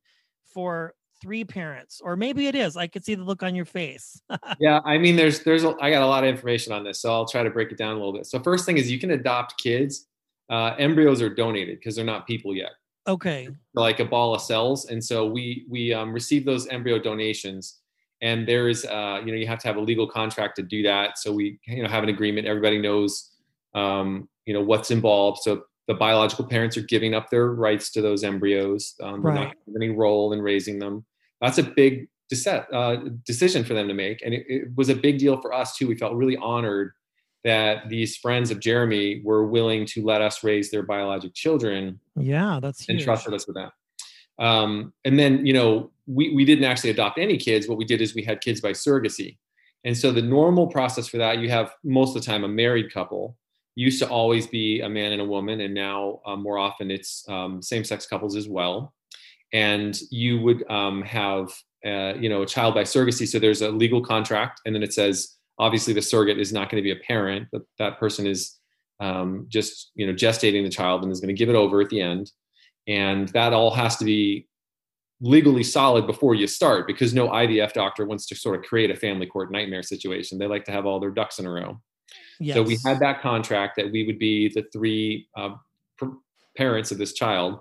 for 0.53 0.93
three 1.21 1.43
parents, 1.43 2.01
or 2.03 2.15
maybe 2.15 2.47
it 2.47 2.55
is. 2.55 2.77
I 2.77 2.87
could 2.87 3.03
see 3.05 3.15
the 3.15 3.23
look 3.23 3.43
on 3.43 3.55
your 3.55 3.65
face. 3.65 4.21
yeah, 4.59 4.79
I 4.85 4.97
mean, 4.97 5.15
there's 5.15 5.41
there's 5.43 5.63
a, 5.63 5.75
I 5.81 5.91
got 5.91 6.01
a 6.01 6.07
lot 6.07 6.23
of 6.23 6.29
information 6.29 6.73
on 6.73 6.83
this, 6.83 7.01
so 7.01 7.11
I'll 7.11 7.25
try 7.27 7.43
to 7.43 7.49
break 7.49 7.71
it 7.71 7.77
down 7.77 7.91
a 7.91 7.95
little 7.95 8.13
bit. 8.13 8.25
So 8.25 8.39
first 8.39 8.65
thing 8.65 8.77
is 8.77 8.89
you 8.91 8.99
can 8.99 9.11
adopt 9.11 9.57
kids. 9.61 10.07
Uh, 10.49 10.73
embryos 10.79 11.21
are 11.21 11.29
donated 11.29 11.77
because 11.79 11.95
they're 11.95 12.05
not 12.05 12.25
people 12.25 12.55
yet. 12.55 12.71
Okay. 13.07 13.49
like 13.73 13.99
a 13.99 14.05
ball 14.05 14.35
of 14.35 14.41
cells. 14.41 14.85
And 14.85 15.03
so 15.03 15.25
we 15.25 15.65
we 15.69 15.93
um, 15.93 16.13
receive 16.13 16.45
those 16.45 16.67
embryo 16.67 16.99
donations, 16.99 17.79
and 18.21 18.47
there 18.47 18.69
is 18.69 18.85
uh, 18.85 19.21
you 19.25 19.31
know 19.31 19.37
you 19.37 19.47
have 19.47 19.59
to 19.59 19.67
have 19.67 19.77
a 19.77 19.81
legal 19.81 20.07
contract 20.07 20.55
to 20.57 20.63
do 20.63 20.83
that. 20.83 21.17
So 21.17 21.31
we 21.31 21.59
you 21.65 21.83
know 21.83 21.89
have 21.89 22.03
an 22.03 22.09
agreement. 22.09 22.47
Everybody 22.47 22.79
knows 22.79 23.31
um, 23.73 24.27
you 24.45 24.53
know 24.53 24.61
what's 24.61 24.91
involved. 24.91 25.41
So 25.43 25.63
the 25.87 25.95
biological 25.95 26.45
parents 26.45 26.77
are 26.77 26.83
giving 26.83 27.15
up 27.15 27.31
their 27.31 27.51
rights 27.51 27.89
to 27.91 28.01
those 28.01 28.23
embryos. 28.23 28.93
Um, 29.01 29.23
they're 29.23 29.31
Right. 29.31 29.35
not 29.45 29.55
having 29.65 29.81
any 29.81 29.89
role 29.89 30.33
in 30.33 30.41
raising 30.41 30.77
them. 30.77 31.03
That's 31.41 31.57
a 31.57 31.63
big 31.63 32.07
deci- 32.33 32.65
uh, 32.73 33.09
decision 33.25 33.63
for 33.63 33.73
them 33.73 33.87
to 33.87 33.93
make, 33.93 34.21
and 34.23 34.33
it, 34.33 34.45
it 34.47 34.67
was 34.75 34.89
a 34.89 34.95
big 34.95 35.17
deal 35.19 35.39
for 35.41 35.53
us 35.53 35.75
too. 35.75 35.87
We 35.87 35.95
felt 35.95 36.13
really 36.13 36.37
honored 36.37 36.91
that 37.43 37.87
these 37.87 38.17
friends 38.17 38.51
of 38.51 38.59
Jeremy 38.59 39.21
were 39.23 39.45
willing 39.45 39.85
to 39.87 40.03
let 40.03 40.21
us 40.21 40.43
raise 40.43 40.71
their 40.71 40.83
biologic 40.83 41.33
children 41.33 41.99
Yeah, 42.17 42.59
that's 42.61 42.87
and 42.89 42.97
huge. 42.97 43.05
trusted 43.05 43.33
us 43.33 43.47
with 43.47 43.55
that. 43.55 43.71
Um, 44.43 44.93
and 45.05 45.17
then, 45.17 45.45
you 45.45 45.53
know, 45.53 45.91
we, 46.05 46.33
we 46.33 46.43
didn't 46.43 46.65
actually 46.65 46.89
adopt 46.89 47.17
any 47.17 47.37
kids. 47.37 47.67
What 47.67 47.77
we 47.77 47.85
did 47.85 48.01
is 48.01 48.13
we 48.13 48.23
had 48.23 48.41
kids 48.41 48.59
by 48.59 48.71
surrogacy. 48.71 49.37
And 49.85 49.97
so 49.97 50.11
the 50.11 50.21
normal 50.21 50.67
process 50.67 51.07
for 51.07 51.17
that, 51.17 51.39
you 51.39 51.49
have 51.49 51.71
most 51.83 52.15
of 52.15 52.21
the 52.21 52.25
time 52.25 52.43
a 52.43 52.47
married 52.49 52.93
couple. 52.93 53.37
Used 53.75 53.99
to 53.99 54.09
always 54.09 54.45
be 54.45 54.81
a 54.81 54.89
man 54.89 55.13
and 55.13 55.21
a 55.21 55.25
woman, 55.25 55.61
and 55.61 55.73
now 55.73 56.19
um, 56.25 56.43
more 56.43 56.57
often 56.57 56.91
it's 56.91 57.23
um, 57.29 57.61
same-sex 57.61 58.05
couples 58.07 58.35
as 58.35 58.49
well. 58.49 58.93
And 59.53 59.99
you 60.11 60.39
would 60.41 60.69
um, 60.69 61.01
have, 61.03 61.51
uh, 61.85 62.13
you 62.19 62.29
know, 62.29 62.43
a 62.43 62.45
child 62.45 62.75
by 62.75 62.83
surrogacy. 62.83 63.27
So 63.27 63.39
there's 63.39 63.61
a 63.61 63.69
legal 63.69 64.01
contract, 64.01 64.61
and 64.65 64.75
then 64.75 64.83
it 64.83 64.93
says 64.93 65.35
obviously 65.57 65.93
the 65.93 66.01
surrogate 66.01 66.39
is 66.39 66.53
not 66.53 66.69
going 66.69 66.81
to 66.81 66.85
be 66.85 66.91
a 66.91 67.03
parent, 67.03 67.47
but 67.51 67.63
that 67.79 67.99
person 67.99 68.25
is 68.25 68.57
um, 68.99 69.45
just, 69.49 69.91
you 69.95 70.07
know, 70.07 70.13
gestating 70.13 70.63
the 70.63 70.69
child 70.69 71.03
and 71.03 71.11
is 71.11 71.19
going 71.19 71.33
to 71.33 71.37
give 71.37 71.49
it 71.49 71.55
over 71.55 71.81
at 71.81 71.89
the 71.89 72.01
end 72.01 72.31
and 72.89 73.29
that 73.29 73.53
all 73.53 73.71
has 73.71 73.95
to 73.97 74.03
be 74.03 74.47
legally 75.21 75.63
solid 75.63 76.07
before 76.07 76.33
you 76.33 76.47
start 76.47 76.87
because 76.87 77.13
no 77.13 77.29
IVF 77.29 77.73
doctor 77.73 78.05
wants 78.05 78.25
to 78.25 78.35
sort 78.35 78.57
of 78.57 78.65
create 78.65 78.89
a 78.89 78.95
family 78.95 79.27
court 79.27 79.51
nightmare 79.51 79.83
situation. 79.83 80.37
They 80.37 80.47
like 80.47 80.65
to 80.65 80.71
have 80.71 80.85
all 80.85 80.99
their 80.99 81.11
ducks 81.11 81.39
in 81.39 81.45
a 81.45 81.51
row. 81.51 81.79
Yes. 82.39 82.55
So 82.55 82.63
we 82.63 82.77
had 82.85 82.99
that 82.99 83.21
contract 83.21 83.75
that 83.75 83.91
we 83.91 84.05
would 84.05 84.17
be 84.17 84.49
the 84.49 84.65
three 84.73 85.27
uh, 85.37 85.55
parents 86.57 86.91
of 86.91 86.97
this 86.97 87.13
child. 87.13 87.59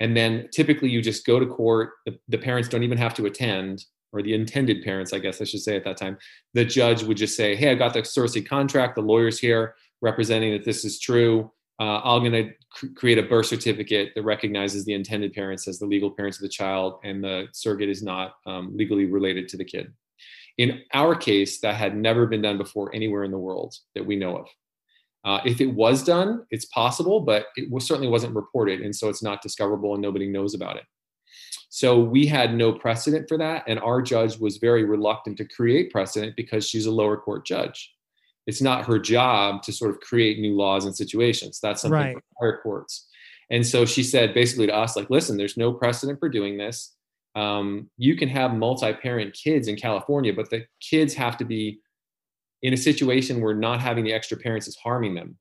And 0.00 0.16
then 0.16 0.48
typically 0.52 0.88
you 0.88 1.02
just 1.02 1.26
go 1.26 1.38
to 1.38 1.46
court. 1.46 1.90
The, 2.06 2.18
the 2.28 2.38
parents 2.38 2.68
don't 2.68 2.82
even 2.82 2.98
have 2.98 3.14
to 3.14 3.26
attend, 3.26 3.84
or 4.12 4.22
the 4.22 4.34
intended 4.34 4.82
parents, 4.82 5.12
I 5.12 5.18
guess 5.18 5.40
I 5.40 5.44
should 5.44 5.60
say 5.60 5.76
at 5.76 5.84
that 5.84 5.98
time. 5.98 6.18
The 6.54 6.64
judge 6.64 7.02
would 7.02 7.16
just 7.16 7.36
say, 7.36 7.54
Hey, 7.54 7.70
I 7.70 7.74
got 7.74 7.92
the 7.92 8.02
surrogacy 8.02 8.46
contract. 8.46 8.96
The 8.96 9.02
lawyer's 9.02 9.38
here 9.38 9.74
representing 10.02 10.52
that 10.52 10.64
this 10.64 10.84
is 10.84 10.98
true. 10.98 11.50
Uh, 11.78 12.00
I'm 12.04 12.22
going 12.22 12.32
to 12.32 12.52
cr- 12.72 12.94
create 12.94 13.18
a 13.18 13.22
birth 13.22 13.46
certificate 13.46 14.12
that 14.14 14.22
recognizes 14.22 14.84
the 14.84 14.94
intended 14.94 15.32
parents 15.32 15.66
as 15.68 15.78
the 15.78 15.86
legal 15.86 16.10
parents 16.10 16.38
of 16.38 16.42
the 16.42 16.48
child, 16.48 17.00
and 17.04 17.22
the 17.22 17.46
surrogate 17.52 17.88
is 17.88 18.02
not 18.02 18.34
um, 18.46 18.76
legally 18.76 19.06
related 19.06 19.48
to 19.48 19.56
the 19.56 19.64
kid. 19.64 19.92
In 20.58 20.82
our 20.92 21.14
case, 21.14 21.60
that 21.60 21.76
had 21.76 21.96
never 21.96 22.26
been 22.26 22.42
done 22.42 22.58
before 22.58 22.94
anywhere 22.94 23.24
in 23.24 23.30
the 23.30 23.38
world 23.38 23.74
that 23.94 24.04
we 24.04 24.16
know 24.16 24.36
of. 24.36 24.46
Uh, 25.24 25.40
if 25.44 25.60
it 25.60 25.66
was 25.66 26.02
done, 26.02 26.46
it's 26.50 26.64
possible, 26.66 27.20
but 27.20 27.46
it 27.56 27.70
was, 27.70 27.86
certainly 27.86 28.08
wasn't 28.08 28.34
reported, 28.34 28.80
and 28.80 28.94
so 28.94 29.08
it's 29.08 29.22
not 29.22 29.42
discoverable, 29.42 29.92
and 29.94 30.02
nobody 30.02 30.26
knows 30.26 30.54
about 30.54 30.76
it. 30.76 30.84
So 31.68 32.00
we 32.00 32.26
had 32.26 32.54
no 32.54 32.72
precedent 32.72 33.28
for 33.28 33.38
that, 33.38 33.64
and 33.68 33.78
our 33.80 34.02
judge 34.02 34.38
was 34.38 34.56
very 34.56 34.84
reluctant 34.84 35.36
to 35.38 35.44
create 35.44 35.92
precedent 35.92 36.36
because 36.36 36.68
she's 36.68 36.86
a 36.86 36.90
lower 36.90 37.16
court 37.16 37.46
judge. 37.46 37.94
It's 38.46 38.62
not 38.62 38.86
her 38.86 38.98
job 38.98 39.62
to 39.64 39.72
sort 39.72 39.90
of 39.90 40.00
create 40.00 40.38
new 40.40 40.56
laws 40.56 40.84
and 40.86 40.96
situations. 40.96 41.60
That's 41.62 41.82
something 41.82 41.98
Right. 41.98 42.14
for 42.14 42.22
higher 42.40 42.60
courts. 42.62 43.06
And 43.50 43.66
so 43.66 43.84
she 43.84 44.02
said 44.02 44.32
basically 44.32 44.66
to 44.66 44.74
us, 44.74 44.96
like, 44.96 45.10
listen, 45.10 45.36
there's 45.36 45.56
no 45.56 45.72
precedent 45.72 46.18
for 46.18 46.28
doing 46.28 46.56
this. 46.56 46.94
Um, 47.34 47.90
you 47.96 48.16
can 48.16 48.28
have 48.28 48.54
multi-parent 48.54 49.34
kids 49.34 49.68
in 49.68 49.76
California, 49.76 50.32
but 50.32 50.50
the 50.50 50.64
kids 50.80 51.14
have 51.14 51.36
to 51.36 51.44
be 51.44 51.80
in 52.62 52.72
a 52.72 52.76
situation 52.76 53.40
where 53.40 53.54
not 53.54 53.80
having 53.80 54.04
the 54.04 54.12
extra 54.12 54.36
parents 54.36 54.68
is 54.68 54.76
harming 54.76 55.14
them. 55.14 55.36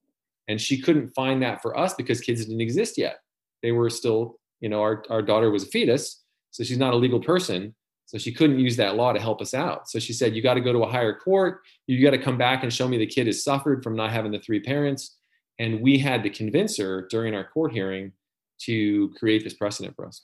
And 0.48 0.60
she 0.60 0.82
couldn't 0.82 1.10
find 1.10 1.42
that 1.44 1.62
for 1.62 1.78
us 1.78 1.94
because 1.94 2.22
kids 2.22 2.46
didn't 2.46 2.62
exist 2.62 2.98
yet. 2.98 3.20
They 3.62 3.72
were 3.72 3.90
still, 3.90 4.40
you 4.62 4.70
know, 4.70 4.82
our, 4.82 5.04
our 5.10 5.22
daughter 5.22 5.52
was 5.52 5.64
a 5.64 5.68
fetus, 5.68 6.24
so 6.52 6.64
she's 6.64 6.78
not 6.78 6.94
a 6.94 6.98
legal 6.98 7.20
person. 7.20 7.76
So 8.08 8.18
she 8.18 8.32
couldn't 8.32 8.58
use 8.58 8.76
that 8.78 8.96
law 8.96 9.14
to 9.14 9.20
help 9.20 9.40
us 9.40 9.54
out. 9.54 9.88
So 9.88 10.00
she 10.00 10.14
said, 10.14 10.36
you 10.36 10.42
got 10.42 10.56
to 10.56 10.62
go 10.62 10.74
to 10.74 10.80
a 10.80 10.92
higher 10.92 11.14
court. 11.14 11.62
You 11.86 12.02
got 12.02 12.10
to 12.10 12.18
come 12.18 12.40
back 12.40 12.64
and 12.64 12.74
show 12.74 12.88
me 12.88 12.98
the 12.98 13.06
kid 13.06 13.28
has 13.28 13.44
suffered 13.44 13.84
from 13.84 13.96
not 13.96 14.10
having 14.12 14.32
the 14.32 14.40
three 14.40 14.60
parents. 14.60 15.18
And 15.60 15.80
we 15.82 16.00
had 16.00 16.24
to 16.24 16.32
convince 16.32 16.78
her 16.78 17.06
during 17.12 17.36
our 17.36 17.44
court 17.44 17.72
hearing 17.72 18.14
to 18.62 19.14
create 19.20 19.44
this 19.44 19.54
precedent 19.54 19.96
for 19.96 20.08
us. 20.08 20.24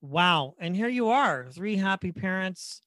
Wow. 0.00 0.54
And 0.60 0.76
here 0.76 0.88
you 0.88 1.08
are, 1.08 1.48
three 1.50 1.76
happy 1.76 2.12
parents, 2.12 2.82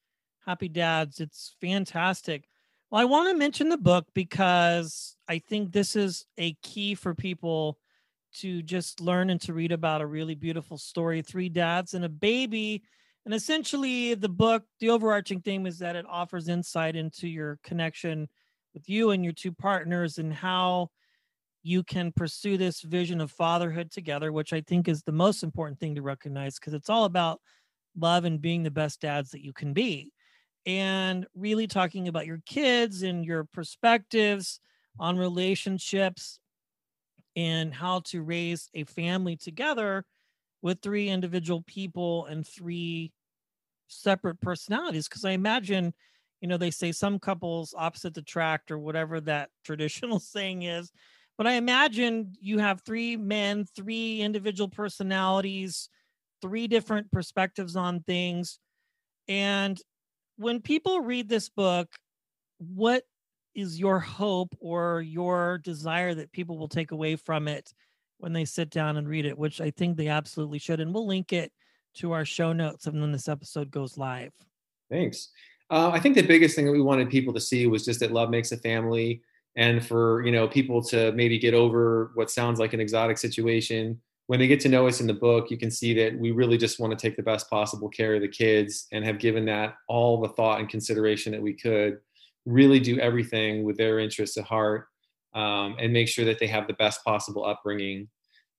happy 0.45 0.69
dads. 0.69 1.19
It's 1.19 1.55
fantastic. 1.59 2.45
Well, 2.91 3.01
I 3.01 3.05
want 3.05 3.29
to 3.29 3.37
mention 3.37 3.69
the 3.69 3.77
book 3.77 4.05
because 4.13 5.15
I 5.27 5.39
think 5.39 5.71
this 5.71 5.95
is 5.95 6.25
a 6.37 6.53
key 6.63 6.95
for 6.95 7.15
people 7.15 7.77
to 8.35 8.61
just 8.61 9.01
learn 9.01 9.29
and 9.29 9.39
to 9.41 9.53
read 9.53 9.71
about 9.71 10.01
a 10.01 10.05
really 10.07 10.35
beautiful 10.35 10.77
story 10.77 11.21
three 11.21 11.49
dads 11.49 11.93
and 11.93 12.05
a 12.05 12.09
baby. 12.09 12.83
And 13.25 13.33
essentially, 13.33 14.13
the 14.13 14.29
book, 14.29 14.63
the 14.79 14.89
overarching 14.89 15.41
theme 15.41 15.65
is 15.65 15.79
that 15.79 15.95
it 15.95 16.05
offers 16.07 16.47
insight 16.47 16.95
into 16.95 17.27
your 17.27 17.59
connection 17.63 18.27
with 18.73 18.87
you 18.87 19.11
and 19.11 19.23
your 19.23 19.33
two 19.33 19.51
partners 19.51 20.17
and 20.17 20.33
how 20.33 20.89
you 21.63 21.83
can 21.83 22.11
pursue 22.11 22.57
this 22.57 22.81
vision 22.81 23.21
of 23.21 23.31
fatherhood 23.31 23.91
together, 23.91 24.31
which 24.31 24.53
I 24.53 24.61
think 24.61 24.87
is 24.87 25.03
the 25.03 25.11
most 25.11 25.43
important 25.43 25.79
thing 25.79 25.95
to 25.95 26.01
recognize 26.03 26.59
because 26.59 26.73
it's 26.75 26.89
all 26.89 27.05
about 27.05 27.41
love 27.97 28.25
and 28.25 28.41
being 28.41 28.63
the 28.63 28.71
best 28.71 29.01
dads 29.01 29.31
that 29.31 29.43
you 29.43 29.53
can 29.53 29.73
be. 29.73 30.13
And 30.65 31.27
really 31.35 31.67
talking 31.67 32.07
about 32.07 32.25
your 32.25 32.41
kids 32.45 33.03
and 33.03 33.23
your 33.23 33.43
perspectives 33.43 34.59
on 34.99 35.17
relationships 35.17 36.39
and 37.35 37.73
how 37.73 37.99
to 37.99 38.21
raise 38.21 38.69
a 38.73 38.83
family 38.85 39.35
together 39.35 40.05
with 40.61 40.81
three 40.81 41.09
individual 41.09 41.63
people 41.67 42.25
and 42.25 42.47
three 42.47 43.11
separate 43.87 44.39
personalities. 44.41 45.07
Because 45.07 45.25
I 45.25 45.31
imagine, 45.31 45.93
you 46.41 46.47
know, 46.47 46.57
they 46.57 46.71
say 46.71 46.91
some 46.91 47.19
couples 47.19 47.75
opposite 47.77 48.17
attract 48.17 48.71
or 48.71 48.79
whatever 48.79 49.21
that 49.21 49.49
traditional 49.63 50.19
saying 50.19 50.63
is. 50.63 50.91
But 51.37 51.47
I 51.47 51.53
imagine 51.53 52.33
you 52.39 52.59
have 52.59 52.81
three 52.81 53.17
men, 53.17 53.65
three 53.75 54.21
individual 54.21 54.69
personalities, 54.69 55.89
three 56.41 56.67
different 56.67 57.11
perspectives 57.11 57.75
on 57.75 58.01
things. 58.01 58.59
And 59.27 59.77
when 60.37 60.61
people 60.61 61.01
read 61.01 61.29
this 61.29 61.49
book, 61.49 61.87
what 62.59 63.03
is 63.53 63.79
your 63.79 63.99
hope 63.99 64.53
or 64.59 65.01
your 65.01 65.57
desire 65.59 66.13
that 66.13 66.31
people 66.31 66.57
will 66.57 66.67
take 66.67 66.91
away 66.91 67.15
from 67.15 67.47
it 67.47 67.73
when 68.17 68.33
they 68.33 68.45
sit 68.45 68.69
down 68.69 68.97
and 68.97 69.07
read 69.07 69.25
it, 69.25 69.37
which 69.37 69.61
I 69.61 69.71
think 69.71 69.97
they 69.97 70.07
absolutely 70.07 70.59
should. 70.59 70.79
And 70.79 70.93
we'll 70.93 71.07
link 71.07 71.33
it 71.33 71.51
to 71.95 72.11
our 72.11 72.25
show 72.25 72.53
notes 72.53 72.85
and 72.87 72.99
when 72.99 73.11
this 73.11 73.29
episode 73.29 73.71
goes 73.71 73.97
live. 73.97 74.33
Thanks. 74.89 75.29
Uh, 75.69 75.89
I 75.91 75.99
think 75.99 76.15
the 76.15 76.21
biggest 76.21 76.55
thing 76.55 76.65
that 76.65 76.71
we 76.71 76.81
wanted 76.81 77.09
people 77.09 77.33
to 77.33 77.41
see 77.41 77.65
was 77.65 77.85
just 77.85 77.99
that 78.01 78.11
love 78.11 78.29
makes 78.29 78.51
a 78.51 78.57
family, 78.57 79.21
and 79.55 79.83
for 79.83 80.23
you 80.23 80.31
know 80.31 80.47
people 80.47 80.83
to 80.83 81.11
maybe 81.13 81.39
get 81.39 81.53
over 81.53 82.11
what 82.13 82.29
sounds 82.29 82.59
like 82.59 82.73
an 82.73 82.79
exotic 82.79 83.17
situation. 83.17 83.99
When 84.27 84.39
they 84.39 84.47
get 84.47 84.59
to 84.61 84.69
know 84.69 84.87
us 84.87 85.01
in 85.01 85.07
the 85.07 85.13
book, 85.13 85.51
you 85.51 85.57
can 85.57 85.69
see 85.69 85.93
that 85.95 86.17
we 86.17 86.31
really 86.31 86.57
just 86.57 86.79
want 86.79 86.97
to 86.97 86.97
take 86.97 87.15
the 87.15 87.23
best 87.23 87.49
possible 87.49 87.89
care 87.89 88.15
of 88.15 88.21
the 88.21 88.27
kids 88.27 88.87
and 88.91 89.05
have 89.05 89.19
given 89.19 89.45
that 89.45 89.75
all 89.87 90.19
the 90.19 90.29
thought 90.29 90.59
and 90.59 90.67
consideration 90.67 91.31
that 91.31 91.41
we 91.41 91.53
could. 91.53 91.99
Really 92.45 92.79
do 92.79 92.99
everything 92.99 93.63
with 93.63 93.77
their 93.77 93.99
interests 93.99 94.37
at 94.37 94.45
heart, 94.45 94.87
um, 95.33 95.75
and 95.79 95.93
make 95.93 96.07
sure 96.07 96.25
that 96.25 96.39
they 96.39 96.47
have 96.47 96.67
the 96.67 96.73
best 96.73 97.03
possible 97.03 97.45
upbringing 97.45 98.07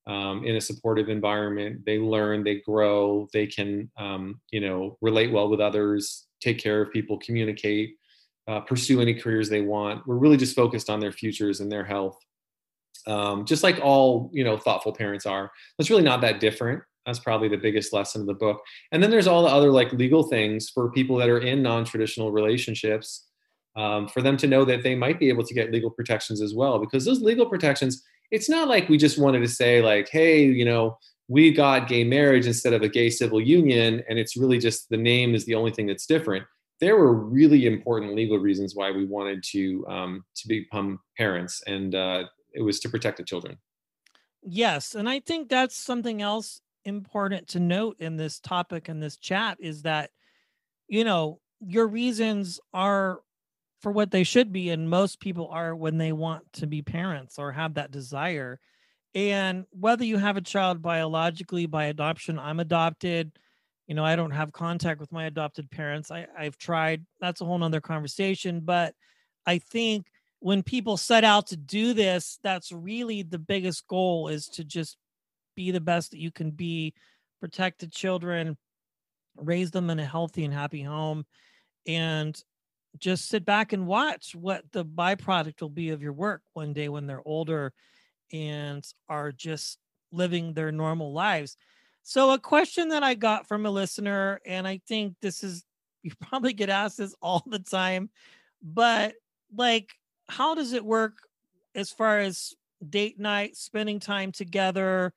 um, 0.07 0.45
in 0.45 0.57
a 0.57 0.61
supportive 0.61 1.09
environment. 1.09 1.85
They 1.85 1.99
learn, 1.99 2.45
they 2.45 2.57
grow, 2.57 3.29
they 3.33 3.47
can, 3.47 3.91
um, 3.97 4.41
you 4.51 4.61
know, 4.61 4.99
relate 5.01 5.33
well 5.33 5.49
with 5.49 5.61
others, 5.61 6.27
take 6.41 6.59
care 6.59 6.83
of 6.83 6.93
people, 6.93 7.19
communicate, 7.19 7.97
uh, 8.47 8.61
pursue 8.61 9.01
any 9.01 9.15
careers 9.15 9.49
they 9.49 9.63
want. 9.63 10.07
We're 10.07 10.17
really 10.17 10.37
just 10.37 10.55
focused 10.55 10.91
on 10.91 11.01
their 11.01 11.13
futures 11.13 11.61
and 11.61 11.71
their 11.71 11.85
health, 11.85 12.19
um, 13.07 13.45
just 13.45 13.63
like 13.63 13.79
all, 13.83 14.31
you 14.33 14.45
know, 14.45 14.57
thoughtful 14.57 14.93
parents 14.93 15.27
are. 15.27 15.51
that's 15.79 15.91
really 15.91 16.03
not 16.03 16.21
that 16.21 16.41
different. 16.41 16.83
That's 17.05 17.19
probably 17.21 17.49
the 17.49 17.57
biggest 17.57 17.93
lesson 17.93 18.21
of 18.21 18.27
the 18.27 18.35
book. 18.35 18.61
And 18.91 19.03
then 19.03 19.11
there's 19.11 19.29
all 19.29 19.43
the 19.43 19.49
other 19.49 19.71
like 19.71 19.93
legal 19.93 20.25
things 20.25 20.69
for 20.69 20.91
people 20.91 21.17
that 21.19 21.29
are 21.29 21.39
in 21.39 21.63
non-traditional 21.63 22.33
relationships. 22.33 23.25
Um, 23.77 24.09
for 24.09 24.23
them 24.23 24.39
to 24.39 24.47
know 24.47 24.65
that 24.65 24.83
they 24.83 24.95
might 24.95 25.21
be 25.21 25.29
able 25.29 25.45
to 25.45 25.53
get 25.53 25.71
legal 25.71 25.91
protections 25.91 26.41
as 26.41 26.55
well, 26.55 26.79
because 26.79 27.05
those 27.05 27.21
legal 27.21 27.45
protections 27.45 28.03
it's 28.31 28.49
not 28.49 28.69
like 28.69 28.89
we 28.89 28.97
just 28.97 29.19
wanted 29.19 29.41
to 29.41 29.49
say 29.49 29.83
like 29.83 30.09
hey 30.09 30.45
you 30.45 30.65
know 30.65 30.99
we 31.29 31.53
got 31.53 31.89
gay 31.89 32.05
marriage 32.05 32.47
instead 32.47 32.73
of 32.73 32.83
a 32.83 32.89
gay 32.89 33.11
civil 33.11 33.41
union 33.41 34.03
and 34.09 34.19
it's 34.19 34.37
really 34.37 34.59
just 34.59 34.89
the 34.91 34.97
name 34.97 35.35
is 35.35 35.45
the 35.45 35.55
only 35.55 35.71
thing 35.71 35.87
that's 35.87 36.07
different 36.07 36.45
there 36.81 36.97
were 36.97 37.15
really 37.15 37.67
important 37.67 38.15
legal 38.15 38.39
reasons 38.39 38.75
why 38.75 38.91
we 38.91 39.05
wanted 39.05 39.43
to 39.43 39.87
um, 39.89 40.25
to 40.35 40.49
become 40.49 41.01
parents 41.17 41.63
and 41.67 41.95
uh, 41.95 42.25
it 42.57 42.63
was 42.63 42.81
to 42.81 42.89
protect 42.89 43.19
the 43.19 43.23
children 43.23 43.57
Yes, 44.49 44.95
and 44.95 45.09
I 45.09 45.19
think 45.19 45.49
that's 45.49 45.77
something 45.77 46.23
else 46.23 46.61
important 46.85 47.49
to 47.49 47.61
note 47.61 47.97
in 47.99 48.17
this 48.17 48.39
topic 48.39 48.89
and 48.89 49.03
this 49.03 49.17
chat 49.17 49.59
is 49.61 49.83
that, 49.83 50.11
you 50.87 51.03
know, 51.03 51.41
your 51.61 51.89
reasons 51.89 52.61
are 52.73 53.21
for 53.81 53.91
what 53.91 54.13
they 54.13 54.23
should 54.23 54.53
be, 54.53 54.71
and 54.71 54.89
most 54.89 55.19
people 55.19 55.49
are 55.49 55.75
when 55.75 55.99
they 55.99 56.13
want 56.13 56.45
to 56.55 56.69
be 56.69 56.81
parents 56.81 57.41
or 57.41 57.51
have 57.51 57.75
that 57.75 57.91
desire. 57.91 58.61
And 59.17 59.65
whether 59.71 60.05
you 60.05 60.17
have 60.17 60.37
a 60.37 60.43
child 60.43 60.81
biologically 60.81 61.67
by 61.67 61.87
adoption, 61.87 62.39
I'm 62.39 62.61
adopted. 62.61 63.33
You 63.89 63.97
know, 63.97 64.05
I 64.05 64.15
don't 64.15 64.31
have 64.31 64.53
contact 64.53 65.01
with 65.01 65.11
my 65.11 65.25
adopted 65.25 65.71
parents. 65.73 66.13
I, 66.13 66.27
I've 66.39 66.57
tried. 66.57 67.05
That's 67.21 67.41
a 67.41 67.45
whole 67.45 67.59
nother 67.59 67.81
conversation. 67.81 68.61
But 68.61 68.95
I 69.45 69.59
think 69.59 70.07
when 70.47 70.63
people 70.63 70.97
set 70.97 71.25
out 71.25 71.49
to 71.49 71.57
do 71.57 71.93
this, 71.93 72.39
that's 72.41 72.71
really 72.71 73.25
the 73.25 73.37
biggest 73.37 73.85
goal 73.89 74.29
is 74.29 74.47
to 74.47 74.63
just 74.63 74.97
be 75.57 75.73
the 75.73 75.81
best 75.81 76.13
that 76.13 76.21
you 76.21 76.31
can 76.31 76.53
be, 76.53 76.95
protect 77.41 77.81
the 77.81 77.89
children, 77.89 78.57
raise 79.35 79.73
them 79.73 79.91
in 79.91 79.99
a 79.99 80.05
healthy 80.05 80.45
and 80.45 80.55
happy 80.55 80.85
home, 80.85 81.27
and 81.85 82.41
just 82.97 83.29
sit 83.29 83.45
back 83.45 83.73
and 83.73 83.89
watch 83.89 84.37
what 84.37 84.63
the 84.71 84.85
byproduct 84.85 85.61
will 85.61 85.69
be 85.69 85.91
of 85.91 86.01
your 86.01 86.13
work 86.13 86.43
one 86.53 86.73
day 86.73 86.89
when 86.89 87.09
they're 87.09 87.27
older 87.27 87.73
and 88.33 88.87
are 89.09 89.33
just 89.33 89.79
living 90.13 90.53
their 90.53 90.71
normal 90.71 91.13
lives. 91.13 91.57
So, 92.05 92.31
a 92.31 92.39
question 92.39 92.91
that 92.91 93.03
I 93.03 93.15
got 93.15 93.49
from 93.49 93.67
a 93.67 93.71
listener, 93.73 94.41
and 94.47 94.65
I 94.65 94.81
think 94.87 95.17
this 95.21 95.43
is, 95.43 95.65
you 96.05 96.13
probably 96.21 96.53
get 96.53 96.71
asked 96.71 96.99
this 96.99 97.17
all 97.21 97.43
the 97.49 97.59
time, 97.59 98.11
but 98.63 99.15
like, 99.53 99.91
how 100.29 100.55
does 100.55 100.73
it 100.73 100.85
work 100.85 101.15
as 101.75 101.91
far 101.91 102.19
as 102.19 102.55
date 102.89 103.19
night, 103.19 103.57
spending 103.57 104.01
time 104.01 104.33
together? 104.33 105.13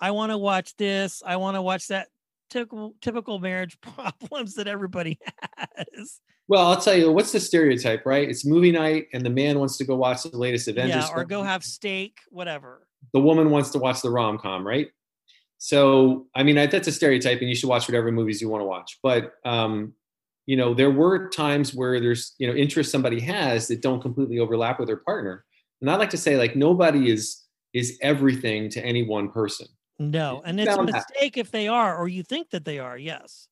I 0.00 0.10
want 0.10 0.32
to 0.32 0.38
watch 0.38 0.76
this. 0.76 1.22
I 1.24 1.36
want 1.36 1.56
to 1.56 1.62
watch 1.62 1.88
that. 1.88 2.08
Typical, 2.50 2.94
typical 3.00 3.38
marriage 3.38 3.78
problems 3.80 4.54
that 4.54 4.68
everybody 4.68 5.18
has. 5.56 6.20
Well, 6.46 6.66
I'll 6.66 6.80
tell 6.80 6.94
you, 6.94 7.10
what's 7.10 7.32
the 7.32 7.40
stereotype, 7.40 8.04
right? 8.04 8.28
It's 8.28 8.44
movie 8.44 8.70
night, 8.70 9.06
and 9.14 9.24
the 9.24 9.30
man 9.30 9.58
wants 9.58 9.78
to 9.78 9.84
go 9.84 9.96
watch 9.96 10.24
the 10.24 10.36
latest 10.36 10.68
Avengers. 10.68 11.08
Yeah, 11.08 11.14
or 11.14 11.24
go 11.24 11.42
have 11.42 11.64
steak, 11.64 12.18
whatever. 12.28 12.86
The 13.12 13.20
woman 13.20 13.50
wants 13.50 13.70
to 13.70 13.78
watch 13.78 14.02
the 14.02 14.10
rom 14.10 14.38
com, 14.38 14.66
right? 14.66 14.88
So, 15.56 16.26
I 16.34 16.42
mean, 16.42 16.56
that's 16.56 16.86
a 16.86 16.92
stereotype, 16.92 17.40
and 17.40 17.48
you 17.48 17.54
should 17.54 17.70
watch 17.70 17.88
whatever 17.88 18.12
movies 18.12 18.42
you 18.42 18.50
want 18.50 18.60
to 18.60 18.66
watch. 18.66 18.98
But, 19.02 19.32
um, 19.44 19.94
you 20.46 20.56
know, 20.56 20.74
there 20.74 20.90
were 20.90 21.28
times 21.30 21.74
where 21.74 22.00
there's, 22.00 22.34
you 22.38 22.46
know, 22.46 22.54
interest 22.54 22.90
somebody 22.90 23.20
has 23.20 23.68
that 23.68 23.82
don't 23.82 24.00
completely 24.00 24.38
overlap 24.38 24.78
with 24.78 24.88
their 24.88 24.98
partner. 24.98 25.44
And 25.80 25.90
I 25.90 25.96
like 25.96 26.10
to 26.10 26.18
say, 26.18 26.36
like, 26.36 26.56
nobody 26.56 27.10
is 27.10 27.42
is 27.72 27.98
everything 28.02 28.68
to 28.70 28.84
any 28.84 29.02
one 29.02 29.30
person. 29.30 29.66
No, 29.98 30.42
and 30.44 30.60
it's 30.60 30.74
a 30.74 30.82
mistake 30.82 31.34
that. 31.34 31.40
if 31.40 31.50
they 31.50 31.68
are, 31.68 31.96
or 31.96 32.08
you 32.08 32.22
think 32.22 32.50
that 32.50 32.64
they 32.64 32.78
are. 32.78 32.96
Yes. 32.96 33.48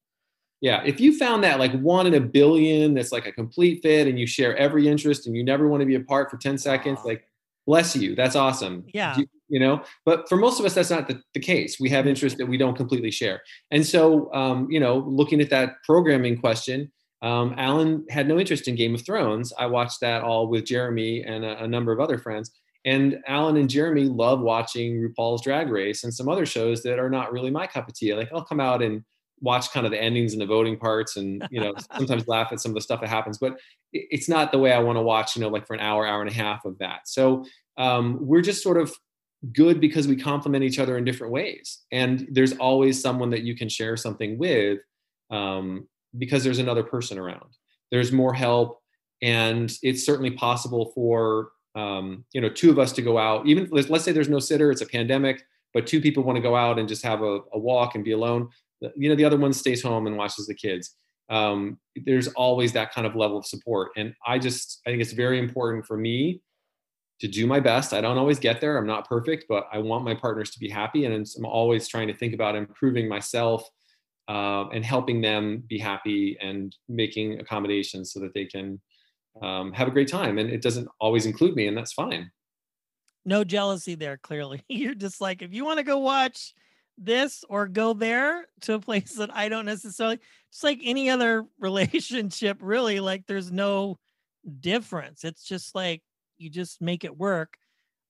Yeah, 0.61 0.83
if 0.85 1.00
you 1.00 1.18
found 1.18 1.42
that 1.42 1.59
like 1.59 1.72
one 1.81 2.07
in 2.07 2.14
a 2.14 2.20
billion, 2.20 2.94
that's 2.94 3.11
like 3.11 3.26
a 3.26 3.33
complete 3.33 3.83
fit, 3.83 4.07
and 4.07 4.18
you 4.18 4.26
share 4.26 4.57
every 4.57 4.87
interest, 4.87 5.26
and 5.26 5.37
you 5.37 5.44
never 5.44 5.68
want 5.68 5.81
to 5.81 5.87
be 5.87 5.96
apart 5.96 6.31
for 6.31 6.37
ten 6.37 6.57
seconds, 6.57 7.00
ah. 7.02 7.09
like 7.09 7.28
bless 7.66 7.96
you, 7.96 8.14
that's 8.14 8.37
awesome. 8.37 8.85
Yeah. 8.94 9.16
You, 9.18 9.26
you 9.53 9.61
know, 9.61 9.83
but 10.05 10.29
for 10.29 10.37
most 10.37 10.59
of 10.59 10.67
us, 10.67 10.75
that's 10.75 10.91
not 10.91 11.07
the, 11.07 11.21
the 11.35 11.41
case. 11.41 11.79
We 11.79 11.91
have 11.91 12.07
interests 12.07 12.38
that 12.38 12.47
we 12.47 12.57
don't 12.57 12.77
completely 12.77 13.11
share, 13.11 13.43
and 13.71 13.87
so 13.87 14.33
um, 14.33 14.67
you 14.71 14.81
know, 14.81 14.99
looking 14.99 15.41
at 15.41 15.51
that 15.51 15.75
programming 15.85 16.38
question, 16.38 16.91
um, 17.21 17.55
Alan 17.57 18.05
had 18.11 18.27
no 18.27 18.38
interest 18.38 18.67
in 18.67 18.75
Game 18.75 18.95
of 18.95 19.05
Thrones. 19.05 19.53
I 19.59 19.67
watched 19.67 20.01
that 20.01 20.23
all 20.23 20.49
with 20.49 20.65
Jeremy 20.65 21.23
and 21.23 21.45
a, 21.45 21.65
a 21.65 21.69
number 21.69 21.93
of 21.93 22.01
other 22.01 22.19
friends 22.19 22.51
and 22.85 23.19
Alan 23.29 23.57
and 23.57 23.71
Jeremy 23.71 24.05
love 24.05 24.41
watching 24.41 25.01
RuPaul's 25.01 25.43
Drag 25.43 25.71
Race 25.71 26.03
and 26.03 26.12
some 26.12 26.29
other 26.29 26.45
shows 26.45 26.83
that 26.83 26.99
are 26.99 27.11
not 27.11 27.33
really 27.33 27.51
my 27.51 27.67
cup 27.67 27.88
of 27.88 27.95
tea. 27.95 28.12
Like 28.12 28.31
I'll 28.35 28.45
come 28.45 28.59
out 28.59 28.83
and 28.83 29.05
watch 29.43 29.71
kind 29.73 29.85
of 29.85 29.93
the 29.93 30.01
endings 30.01 30.33
and 30.33 30.41
the 30.41 30.47
voting 30.47 30.79
parts 30.79 31.17
and 31.17 31.47
you 31.51 31.61
know 31.61 31.75
sometimes 31.97 32.27
laugh 32.29 32.53
at 32.53 32.61
some 32.61 32.71
of 32.71 32.75
the 32.75 32.81
stuff 32.81 33.01
that 33.01 33.09
happens 33.09 33.38
but 33.38 33.59
it's 33.93 34.29
not 34.29 34.53
the 34.53 34.59
way 34.59 34.73
i 34.73 34.79
want 34.79 34.97
to 34.97 35.03
watch 35.03 35.35
you 35.35 35.43
know 35.43 35.49
like 35.49 35.67
for 35.67 35.75
an 35.75 35.81
hour 35.81 36.07
hour 36.07 36.21
and 36.21 36.31
a 36.31 36.33
half 36.33 36.65
of 36.65 36.79
that 36.79 37.01
so 37.07 37.45
um, 37.77 38.19
we're 38.21 38.43
just 38.43 38.62
sort 38.62 38.77
of 38.77 38.95
good 39.52 39.81
because 39.81 40.07
we 40.07 40.16
complement 40.16 40.62
each 40.62 40.78
other 40.78 40.96
in 40.96 41.05
different 41.05 41.33
ways 41.33 41.81
and 41.90 42.28
there's 42.31 42.52
always 42.59 43.00
someone 43.00 43.31
that 43.31 43.42
you 43.42 43.57
can 43.57 43.68
share 43.68 43.96
something 43.96 44.38
with 44.38 44.78
um, 45.31 45.88
because 46.18 46.44
there's 46.44 46.61
another 46.61 46.83
person 46.83 47.18
around 47.18 47.57
there's 47.90 48.12
more 48.12 48.33
help 48.33 48.81
and 49.20 49.76
it's 49.83 50.07
certainly 50.07 50.31
possible 50.31 50.92
for 50.94 51.50
um, 51.74 52.24
you 52.33 52.40
know, 52.40 52.48
two 52.48 52.70
of 52.70 52.78
us 52.78 52.92
to 52.92 53.02
go 53.02 53.18
out, 53.18 53.46
even 53.46 53.68
let's, 53.70 54.05
say 54.05 54.12
there's 54.12 54.28
no 54.28 54.38
sitter, 54.38 54.70
it's 54.70 54.83
a 54.83 54.87
pandemic, 54.87 55.44
but 55.72 55.87
two 55.87 56.00
people 56.00 56.22
want 56.22 56.37
to 56.37 56.42
go 56.42 56.55
out 56.55 56.78
and 56.78 56.88
just 56.88 57.02
have 57.02 57.22
a, 57.22 57.40
a 57.52 57.59
walk 57.59 57.94
and 57.94 58.05
be 58.05 58.12
alone. 58.12 58.48
You 58.94 59.09
know, 59.09 59.14
the 59.14 59.24
other 59.24 59.38
one 59.38 59.52
stays 59.52 59.83
home 59.83 60.07
and 60.07 60.16
watches 60.16 60.46
the 60.46 60.55
kids. 60.55 60.96
Um, 61.31 61.78
there's 62.05 62.28
always 62.28 62.72
that 62.72 62.92
kind 62.92 63.07
of 63.07 63.16
level 63.16 63.38
of 63.38 63.46
support. 63.46 63.92
And 63.96 64.14
I 64.26 64.38
just, 64.38 64.81
I 64.87 64.90
think 64.90 65.00
it's 65.00 65.12
very 65.12 65.38
important 65.38 65.87
for 65.87 65.96
me 65.96 66.42
to 67.23 67.29
do 67.29 67.47
my 67.47 67.61
best. 67.61 67.93
I 67.93 68.01
don't 68.01 68.19
always 68.19 68.41
get 68.41 68.61
there. 68.61 68.77
I'm 68.77 68.87
not 68.87 69.09
perfect, 69.09 69.45
but 69.49 69.69
I 69.73 69.79
want 69.79 70.05
my 70.05 70.13
partners 70.13 70.51
to 70.51 70.59
be 70.59 70.69
happy. 70.69 71.05
And 71.05 71.15
I'm 71.37 71.47
always 71.47 71.87
trying 71.87 72.09
to 72.09 72.15
think 72.15 72.35
about 72.35 72.57
improving 72.57 73.09
myself 73.09 73.63
uh, 74.27 74.67
and 74.71 74.85
helping 74.85 75.21
them 75.21 75.63
be 75.69 75.79
happy 75.79 76.37
and 76.43 76.75
making 76.89 77.39
accommodations 77.39 78.13
so 78.13 78.19
that 78.19 78.35
they 78.35 78.45
can 78.45 78.81
um, 79.41 79.73
have 79.73 79.87
a 79.87 79.93
great 79.93 80.09
time. 80.09 80.39
And 80.39 80.51
it 80.51 80.63
doesn't 80.63 80.89
always 80.99 81.25
include 81.25 81.55
me, 81.55 81.69
and 81.69 81.77
that's 81.77 81.93
fine. 81.93 82.29
No 83.25 83.45
jealousy 83.45 83.95
there, 83.95 84.17
clearly. 84.17 84.65
You're 84.69 84.97
just 84.97 85.21
like, 85.21 85.43
if 85.43 85.55
you 85.55 85.65
want 85.65 85.79
to 85.79 85.85
go 85.85 85.99
watch 85.99 86.55
this 86.99 87.45
or 87.49 87.69
go 87.69 87.93
there 87.93 88.47
to 88.63 88.75
a 88.75 88.81
place 88.81 89.15
that 89.15 89.33
I 89.33 89.49
don't 89.49 89.65
necessarily, 89.65 90.19
it's 90.51 90.65
like 90.65 90.81
any 90.83 91.09
other 91.09 91.45
relationship, 91.61 92.59
really. 92.61 92.99
Like 92.99 93.29
there's 93.29 93.53
no 93.53 94.01
difference. 94.59 95.23
It's 95.23 95.45
just 95.45 95.77
like 95.77 96.03
you 96.42 96.50
just 96.50 96.83
make 96.83 97.05
it 97.05 97.16
work. 97.16 97.55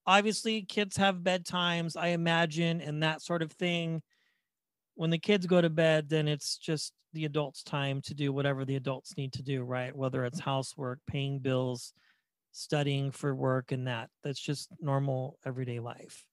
Obviously, 0.07 0.63
kids 0.63 0.97
have 0.97 1.17
bedtimes, 1.17 1.97
I 1.97 2.09
imagine, 2.09 2.81
and 2.81 3.03
that 3.03 3.23
sort 3.23 3.43
of 3.43 3.53
thing. 3.53 4.03
When 4.95 5.11
the 5.11 5.19
kids 5.19 5.47
go 5.47 5.61
to 5.61 5.71
bed, 5.71 6.09
then 6.09 6.27
it's 6.27 6.59
just 6.59 6.93
the 7.13 7.25
adults 7.25 7.63
time 7.63 8.01
to 8.03 8.15
do 8.15 8.33
whatever 8.33 8.65
the 8.65 8.77
adults 8.77 9.17
need 9.17 9.35
to 9.35 9.43
do, 9.43 9.63
right? 9.63 9.95
Whether 9.95 10.25
it's 10.25 10.41
housework, 10.41 10.99
paying 11.07 11.39
bills, 11.39 11.93
studying 12.53 13.11
for 13.11 13.35
work, 13.35 13.71
and 13.71 13.87
that. 13.87 14.11
That's 14.25 14.41
just 14.41 14.69
normal 14.81 15.39
everyday 15.47 15.79
life. 15.79 16.25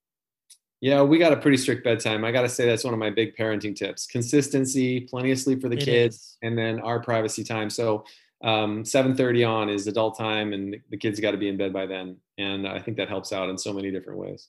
Yeah, 0.82 1.02
we 1.02 1.18
got 1.18 1.34
a 1.34 1.38
pretty 1.38 1.58
strict 1.58 1.84
bedtime. 1.84 2.24
I 2.24 2.32
got 2.32 2.44
to 2.44 2.50
say 2.50 2.66
that's 2.66 2.86
one 2.86 2.94
of 2.94 3.00
my 3.00 3.10
big 3.10 3.36
parenting 3.36 3.76
tips: 3.76 4.08
consistency, 4.08 5.02
plenty 5.02 5.32
of 5.32 5.40
sleep 5.40 5.62
for 5.62 5.70
the 5.70 5.78
it 5.78 5.84
kids, 5.84 6.16
is. 6.16 6.38
and 6.42 6.58
then 6.58 6.80
our 6.80 7.02
privacy 7.02 7.44
time. 7.44 7.70
So, 7.70 8.06
um, 8.42 8.84
7:30 8.84 9.48
on 9.48 9.70
is 9.70 9.88
adult 9.88 10.18
time, 10.18 10.54
and 10.54 10.78
the 10.90 10.98
kids 10.98 11.20
got 11.20 11.32
to 11.32 11.38
be 11.38 11.50
in 11.50 11.58
bed 11.58 11.74
by 11.74 11.86
then. 11.86 12.18
And 12.38 12.68
I 12.68 12.80
think 12.80 12.98
that 12.98 13.10
helps 13.10 13.34
out 13.34 13.50
in 13.50 13.58
so 13.58 13.74
many 13.74 13.92
different 13.92 14.20
ways. 14.20 14.48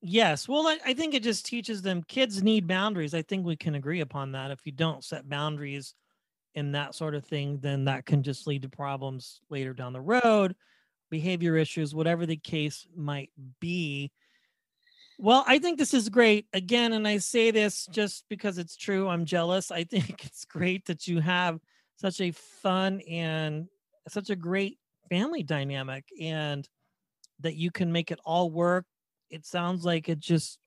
Yes. 0.00 0.48
Well, 0.48 0.66
I, 0.66 0.78
I 0.86 0.94
think 0.94 1.14
it 1.14 1.22
just 1.22 1.44
teaches 1.44 1.82
them 1.82 2.04
kids 2.06 2.42
need 2.42 2.66
boundaries. 2.66 3.14
I 3.14 3.22
think 3.22 3.44
we 3.44 3.56
can 3.56 3.74
agree 3.74 4.00
upon 4.00 4.32
that. 4.32 4.50
If 4.50 4.60
you 4.64 4.72
don't 4.72 5.04
set 5.04 5.28
boundaries 5.28 5.94
in 6.54 6.72
that 6.72 6.94
sort 6.94 7.14
of 7.14 7.24
thing, 7.24 7.58
then 7.60 7.84
that 7.84 8.06
can 8.06 8.22
just 8.22 8.46
lead 8.46 8.62
to 8.62 8.68
problems 8.68 9.40
later 9.50 9.74
down 9.74 9.92
the 9.92 10.00
road, 10.00 10.54
behavior 11.10 11.56
issues, 11.56 11.94
whatever 11.94 12.26
the 12.26 12.36
case 12.36 12.86
might 12.96 13.30
be. 13.60 14.12
Well, 15.18 15.44
I 15.48 15.58
think 15.58 15.78
this 15.78 15.94
is 15.94 16.08
great. 16.08 16.46
Again, 16.52 16.92
and 16.92 17.06
I 17.06 17.18
say 17.18 17.50
this 17.50 17.86
just 17.90 18.24
because 18.28 18.56
it's 18.56 18.76
true. 18.76 19.08
I'm 19.08 19.24
jealous. 19.24 19.72
I 19.72 19.82
think 19.82 20.10
it's 20.24 20.44
great 20.44 20.86
that 20.86 21.08
you 21.08 21.20
have 21.20 21.58
such 22.00 22.20
a 22.20 22.30
fun 22.30 23.00
and 23.08 23.68
such 24.08 24.30
a 24.30 24.36
great 24.36 24.78
family 25.10 25.42
dynamic 25.42 26.04
and 26.20 26.68
that 27.40 27.56
you 27.56 27.70
can 27.70 27.92
make 27.92 28.10
it 28.10 28.20
all 28.24 28.50
work 28.50 28.84
it 29.30 29.44
sounds 29.44 29.84
like 29.84 30.08
it 30.08 30.18
just 30.18 30.58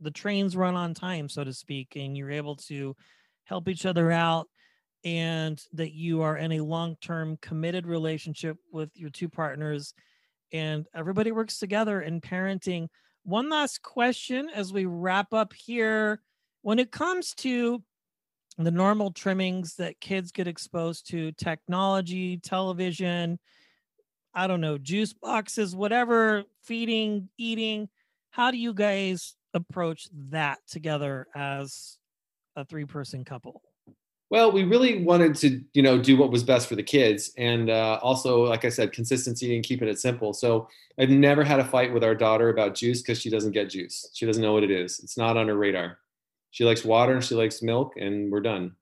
the 0.00 0.10
trains 0.10 0.56
run 0.56 0.74
on 0.74 0.94
time, 0.94 1.28
so 1.28 1.44
to 1.44 1.52
speak, 1.52 1.96
and 1.96 2.16
you're 2.16 2.30
able 2.30 2.56
to 2.56 2.94
help 3.44 3.68
each 3.68 3.86
other 3.86 4.10
out 4.10 4.48
and 5.04 5.62
that 5.72 5.92
you 5.92 6.22
are 6.22 6.36
in 6.36 6.52
a 6.52 6.60
long-term 6.60 7.38
committed 7.40 7.86
relationship 7.86 8.56
with 8.72 8.90
your 8.94 9.10
two 9.10 9.28
partners 9.28 9.94
and 10.52 10.86
everybody 10.94 11.32
works 11.32 11.58
together 11.58 12.00
in 12.00 12.20
parenting. 12.20 12.88
One 13.24 13.48
last 13.48 13.82
question 13.82 14.48
as 14.54 14.72
we 14.72 14.86
wrap 14.86 15.32
up 15.32 15.52
here. 15.52 16.20
When 16.62 16.78
it 16.78 16.90
comes 16.90 17.34
to 17.36 17.82
the 18.64 18.70
normal 18.70 19.10
trimmings 19.10 19.74
that 19.76 20.00
kids 20.00 20.32
get 20.32 20.48
exposed 20.48 21.08
to, 21.10 21.32
technology, 21.32 22.38
television, 22.38 23.38
I 24.34 24.46
don't 24.46 24.60
know, 24.60 24.78
juice 24.78 25.12
boxes, 25.12 25.76
whatever, 25.76 26.44
feeding, 26.62 27.28
eating. 27.36 27.88
How 28.30 28.50
do 28.50 28.56
you 28.58 28.72
guys 28.72 29.34
approach 29.54 30.08
that 30.30 30.58
together 30.68 31.26
as 31.34 31.98
a 32.54 32.64
three 32.64 32.84
person 32.84 33.24
couple? 33.24 33.62
Well, 34.28 34.50
we 34.50 34.64
really 34.64 35.04
wanted 35.04 35.36
to, 35.36 35.62
you 35.72 35.82
know, 35.82 35.98
do 35.98 36.16
what 36.16 36.32
was 36.32 36.42
best 36.42 36.68
for 36.68 36.74
the 36.74 36.82
kids, 36.82 37.32
and 37.38 37.70
uh, 37.70 38.00
also, 38.02 38.44
like 38.44 38.64
I 38.64 38.70
said, 38.70 38.90
consistency 38.90 39.54
and 39.54 39.64
keeping 39.64 39.86
it 39.86 40.00
simple. 40.00 40.32
So 40.32 40.68
I've 40.98 41.10
never 41.10 41.44
had 41.44 41.60
a 41.60 41.64
fight 41.64 41.94
with 41.94 42.02
our 42.02 42.14
daughter 42.14 42.48
about 42.48 42.74
juice 42.74 43.02
because 43.02 43.20
she 43.20 43.30
doesn't 43.30 43.52
get 43.52 43.70
juice. 43.70 44.10
She 44.14 44.26
doesn't 44.26 44.42
know 44.42 44.52
what 44.52 44.64
it 44.64 44.70
is. 44.72 44.98
It's 44.98 45.16
not 45.16 45.36
on 45.36 45.46
her 45.46 45.56
radar. 45.56 45.98
She 46.56 46.64
likes 46.64 46.86
water 46.86 47.12
and 47.12 47.22
she 47.22 47.34
likes 47.34 47.60
milk, 47.60 47.98
and 47.98 48.32
we're 48.32 48.40
done. 48.40 48.76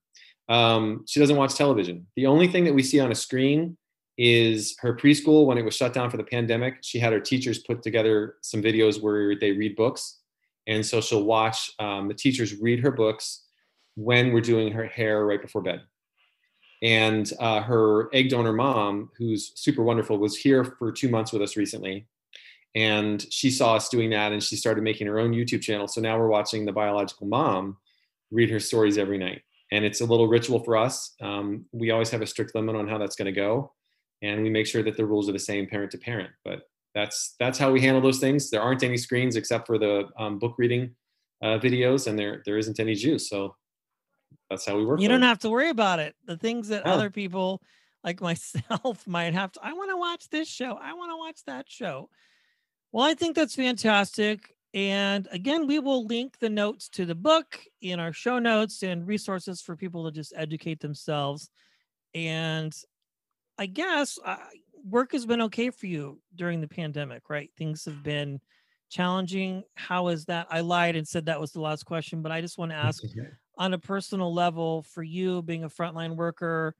Um, 0.48 1.04
she 1.08 1.18
doesn't 1.18 1.34
watch 1.34 1.56
television. 1.56 2.06
The 2.14 2.26
only 2.26 2.46
thing 2.46 2.62
that 2.66 2.72
we 2.72 2.84
see 2.84 3.00
on 3.00 3.10
a 3.10 3.16
screen 3.16 3.76
is 4.16 4.76
her 4.78 4.94
preschool 4.94 5.44
when 5.46 5.58
it 5.58 5.64
was 5.64 5.74
shut 5.74 5.92
down 5.92 6.08
for 6.08 6.16
the 6.16 6.22
pandemic. 6.22 6.76
She 6.82 7.00
had 7.00 7.12
her 7.12 7.18
teachers 7.18 7.58
put 7.58 7.82
together 7.82 8.36
some 8.42 8.62
videos 8.62 9.02
where 9.02 9.34
they 9.34 9.50
read 9.50 9.74
books. 9.74 10.20
And 10.68 10.86
so 10.86 11.00
she'll 11.00 11.24
watch 11.24 11.72
um, 11.80 12.06
the 12.06 12.14
teachers 12.14 12.54
read 12.60 12.78
her 12.78 12.92
books 12.92 13.42
when 13.96 14.32
we're 14.32 14.40
doing 14.40 14.72
her 14.72 14.86
hair 14.86 15.26
right 15.26 15.42
before 15.42 15.60
bed. 15.60 15.82
And 16.80 17.28
uh, 17.40 17.60
her 17.62 18.08
egg 18.14 18.28
donor 18.28 18.52
mom, 18.52 19.10
who's 19.18 19.50
super 19.56 19.82
wonderful, 19.82 20.18
was 20.18 20.36
here 20.36 20.62
for 20.62 20.92
two 20.92 21.08
months 21.08 21.32
with 21.32 21.42
us 21.42 21.56
recently. 21.56 22.06
And 22.74 23.24
she 23.30 23.50
saw 23.50 23.76
us 23.76 23.88
doing 23.88 24.10
that 24.10 24.32
and 24.32 24.42
she 24.42 24.56
started 24.56 24.82
making 24.82 25.06
her 25.06 25.18
own 25.18 25.32
YouTube 25.32 25.62
channel. 25.62 25.86
So 25.86 26.00
now 26.00 26.18
we're 26.18 26.28
watching 26.28 26.64
the 26.64 26.72
biological 26.72 27.26
mom 27.26 27.76
read 28.30 28.50
her 28.50 28.58
stories 28.60 28.98
every 28.98 29.18
night. 29.18 29.42
And 29.70 29.84
it's 29.84 30.00
a 30.00 30.04
little 30.04 30.26
ritual 30.28 30.60
for 30.60 30.76
us. 30.76 31.14
Um, 31.20 31.66
we 31.72 31.90
always 31.90 32.10
have 32.10 32.22
a 32.22 32.26
strict 32.26 32.54
limit 32.54 32.74
on 32.76 32.88
how 32.88 32.98
that's 32.98 33.16
going 33.16 33.26
to 33.26 33.32
go. 33.32 33.72
And 34.22 34.42
we 34.42 34.50
make 34.50 34.66
sure 34.66 34.82
that 34.82 34.96
the 34.96 35.06
rules 35.06 35.28
are 35.28 35.32
the 35.32 35.38
same 35.38 35.66
parent 35.66 35.92
to 35.92 35.98
parent. 35.98 36.30
But 36.44 36.62
that's 36.94 37.34
that's 37.40 37.58
how 37.58 37.72
we 37.72 37.80
handle 37.80 38.00
those 38.00 38.18
things. 38.20 38.50
There 38.50 38.62
aren't 38.62 38.82
any 38.82 38.96
screens 38.96 39.36
except 39.36 39.66
for 39.66 39.78
the 39.78 40.08
um, 40.16 40.38
book 40.38 40.54
reading 40.58 40.94
uh, 41.42 41.58
videos, 41.58 42.06
and 42.06 42.16
there 42.18 42.42
there 42.46 42.56
isn't 42.56 42.78
any 42.78 42.94
juice. 42.94 43.28
So 43.28 43.56
that's 44.48 44.64
how 44.64 44.76
we 44.76 44.84
work. 44.84 45.00
You 45.00 45.08
don't 45.08 45.22
have 45.22 45.40
to 45.40 45.50
worry 45.50 45.70
about 45.70 45.98
it. 45.98 46.14
The 46.24 46.36
things 46.36 46.68
that 46.68 46.84
Yeah. 46.86 46.94
other 46.94 47.10
people 47.10 47.60
like 48.04 48.20
myself 48.30 49.06
might 49.06 49.34
have 49.34 49.50
to. 49.52 49.60
I 49.62 49.72
want 49.72 49.90
to 49.90 49.96
watch 49.96 50.28
this 50.30 50.48
show. 50.48 50.78
I 50.80 50.92
want 50.94 51.10
to 51.10 51.16
watch 51.16 51.44
that 51.46 51.66
show. 51.68 52.08
Well, 52.94 53.04
I 53.04 53.14
think 53.14 53.34
that's 53.34 53.56
fantastic. 53.56 54.54
And 54.72 55.26
again, 55.32 55.66
we 55.66 55.80
will 55.80 56.06
link 56.06 56.38
the 56.38 56.48
notes 56.48 56.88
to 56.90 57.04
the 57.04 57.16
book 57.16 57.58
in 57.82 57.98
our 57.98 58.12
show 58.12 58.38
notes 58.38 58.84
and 58.84 59.04
resources 59.04 59.60
for 59.60 59.74
people 59.74 60.04
to 60.04 60.12
just 60.12 60.32
educate 60.36 60.78
themselves. 60.78 61.50
And 62.14 62.72
I 63.58 63.66
guess 63.66 64.16
uh, 64.24 64.36
work 64.88 65.10
has 65.10 65.26
been 65.26 65.42
okay 65.42 65.70
for 65.70 65.86
you 65.86 66.20
during 66.36 66.60
the 66.60 66.68
pandemic, 66.68 67.28
right? 67.28 67.50
Things 67.58 67.84
have 67.86 68.04
been 68.04 68.38
challenging. 68.90 69.64
How 69.74 70.06
is 70.06 70.26
that? 70.26 70.46
I 70.48 70.60
lied 70.60 70.94
and 70.94 71.06
said 71.06 71.26
that 71.26 71.40
was 71.40 71.50
the 71.50 71.60
last 71.60 71.86
question, 71.86 72.22
but 72.22 72.30
I 72.30 72.40
just 72.40 72.58
want 72.58 72.70
to 72.70 72.76
ask 72.76 73.02
on 73.58 73.74
a 73.74 73.78
personal 73.78 74.32
level 74.32 74.82
for 74.84 75.02
you 75.02 75.42
being 75.42 75.64
a 75.64 75.68
frontline 75.68 76.14
worker, 76.14 76.76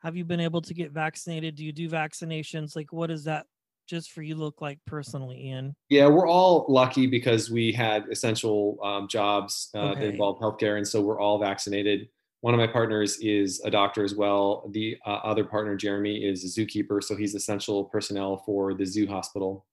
have 0.00 0.14
you 0.14 0.24
been 0.24 0.38
able 0.38 0.62
to 0.62 0.74
get 0.74 0.92
vaccinated? 0.92 1.56
Do 1.56 1.64
you 1.64 1.72
do 1.72 1.88
vaccinations? 1.88 2.76
Like, 2.76 2.92
what 2.92 3.08
does 3.08 3.24
that 3.24 3.46
just 3.90 4.12
for 4.12 4.22
you 4.22 4.36
look 4.36 4.60
like 4.62 4.78
personally, 4.86 5.48
Ian? 5.48 5.74
Yeah, 5.88 6.06
we're 6.06 6.28
all 6.28 6.64
lucky 6.68 7.08
because 7.08 7.50
we 7.50 7.72
had 7.72 8.06
essential 8.08 8.78
um, 8.82 9.08
jobs 9.08 9.68
uh, 9.74 9.88
that 9.88 9.98
Okay. 9.98 10.08
involve 10.10 10.38
healthcare, 10.38 10.76
and 10.76 10.86
so 10.86 11.00
we're 11.00 11.20
all 11.20 11.38
vaccinated. 11.40 12.08
One 12.40 12.54
of 12.54 12.58
my 12.58 12.68
partners 12.68 13.18
is 13.20 13.60
a 13.64 13.70
doctor 13.70 14.04
as 14.04 14.14
well. 14.14 14.70
The 14.72 14.96
uh, 15.04 15.18
other 15.24 15.44
partner, 15.44 15.76
Jeremy, 15.76 16.24
is 16.24 16.44
a 16.44 16.60
zookeeper, 16.60 17.02
so 17.02 17.16
he's 17.16 17.34
essential 17.34 17.84
personnel 17.84 18.42
for 18.46 18.72
the 18.74 18.86
zoo 18.86 19.06
hospital. 19.08 19.66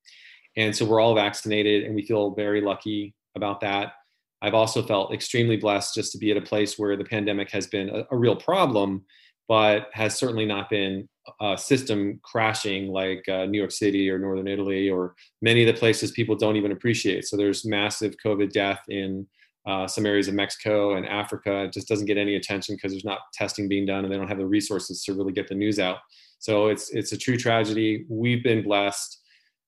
And 0.58 0.76
so 0.76 0.84
we're 0.84 1.00
all 1.00 1.14
vaccinated, 1.14 1.84
and 1.84 1.94
we 1.96 2.02
feel 2.02 2.32
very 2.32 2.60
lucky 2.62 3.14
about 3.36 3.62
that. 3.62 3.94
I've 4.42 4.56
also 4.56 4.82
felt 4.82 5.14
extremely 5.14 5.58
blessed 5.58 5.94
just 5.96 6.12
to 6.14 6.18
be 6.18 6.32
at 6.32 6.38
a 6.38 6.42
place 6.42 6.78
where 6.80 6.98
the 6.98 7.04
pandemic 7.04 7.52
has 7.52 7.68
been 7.68 7.90
a, 7.90 8.04
a 8.12 8.18
real 8.18 8.36
problem, 8.36 9.06
but 9.48 9.88
has 9.94 10.18
certainly 10.18 10.46
not 10.46 10.70
been 10.70 11.08
a 11.42 11.58
system 11.58 12.20
crashing 12.24 12.88
like 12.88 13.24
uh, 13.30 13.46
New 13.46 13.58
York 13.58 13.72
City 13.72 14.10
or 14.10 14.18
Northern 14.18 14.48
Italy 14.48 14.90
or 14.90 15.16
many 15.42 15.68
of 15.68 15.74
the 15.74 15.80
places 15.80 16.12
people 16.12 16.36
don't 16.36 16.56
even 16.56 16.72
appreciate. 16.72 17.26
So 17.26 17.36
there's 17.36 17.66
massive 17.66 18.16
COVID 18.24 18.52
death 18.52 18.82
in 18.88 19.28
uh, 19.66 19.88
some 19.88 20.06
areas 20.06 20.30
of 20.30 20.34
Mexico 20.34 20.96
and 20.96 21.06
Africa. 21.06 21.66
It 21.66 21.74
just 21.74 21.88
doesn't 21.90 22.06
get 22.06 22.18
any 22.18 22.36
attention 22.36 22.76
because 22.76 22.92
there's 22.92 23.06
not 23.06 23.20
testing 23.34 23.68
being 23.68 23.86
done 23.86 24.06
and 24.06 24.14
they 24.14 24.18
don't 24.18 24.30
have 24.30 24.38
the 24.38 24.46
resources 24.46 25.04
to 25.04 25.14
really 25.14 25.34
get 25.34 25.48
the 25.48 25.56
news 25.56 25.80
out. 25.80 25.98
So 26.40 26.68
it's 26.68 26.90
it's 26.92 27.12
a 27.12 27.18
true 27.18 27.36
tragedy. 27.38 28.06
We've 28.10 28.44
been 28.44 28.64
blessed. 28.64 29.17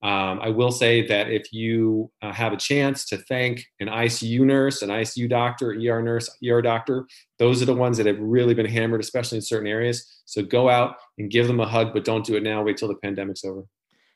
Um, 0.02 0.40
I 0.42 0.50
will 0.50 0.72
say 0.72 1.06
that 1.08 1.30
if 1.30 1.52
you 1.52 2.10
uh, 2.22 2.32
have 2.32 2.54
a 2.54 2.58
chance 2.58 3.06
to 3.08 3.18
thank 3.18 3.66
an 3.82 3.88
ICU 3.88 4.42
nurse, 4.42 4.82
an 4.82 4.90
ICU 4.90 5.30
doctor, 5.30 5.72
ER 5.72 6.02
nurse, 6.02 6.30
ER 6.48 6.62
doctor, 6.62 7.06
those 7.38 7.62
are 7.62 7.66
the 7.66 7.74
ones 7.74 7.98
that 7.98 8.06
have 8.06 8.20
really 8.20 8.54
been 8.54 8.66
hammered, 8.66 9.02
especially 9.02 9.38
in 9.38 9.42
certain 9.42 9.68
areas. 9.68 10.22
So 10.24 10.42
go 10.42 10.70
out 10.70 10.96
and 11.18 11.30
give 11.30 11.48
them 11.48 11.60
a 11.60 11.68
hug, 11.68 11.94
but 11.94 12.06
don't 12.06 12.26
do 12.26 12.38
it 12.38 12.44
now. 12.44 12.64
Wait 12.64 12.78
till 12.78 12.88
the 12.88 12.96
pandemic's 12.96 13.44
over. 13.44 13.64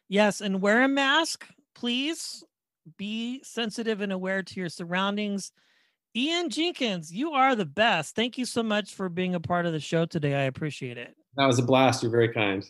Yes, 0.08 0.39
and 0.39 0.62
wear 0.62 0.84
a 0.84 0.88
mask, 0.88 1.48
please. 1.76 2.43
Be 2.98 3.41
sensitive 3.43 4.02
and 4.02 4.12
aware 4.12 4.43
to 4.43 4.60
your 4.60 4.69
surroundings. 4.69 5.52
Ian 6.15 6.50
Jenkins, 6.50 7.12
you 7.12 7.32
are 7.32 7.56
the 7.56 7.65
best. 7.65 8.15
Thank 8.15 8.38
you 8.38 8.46
so 8.46 8.62
much 8.62 8.93
for 8.93 9.10
being 9.10 9.36
a 9.36 9.39
part 9.39 9.65
of 9.65 9.74
the 9.74 9.80
show 9.80 10.06
today. 10.06 10.36
I 10.36 10.43
appreciate 10.43 10.98
it. 10.98 11.15
That 11.38 11.48
was 11.48 11.60
a 11.60 11.63
blast. 11.63 12.04
You're 12.04 12.12
very 12.12 12.30
kind. 12.30 12.63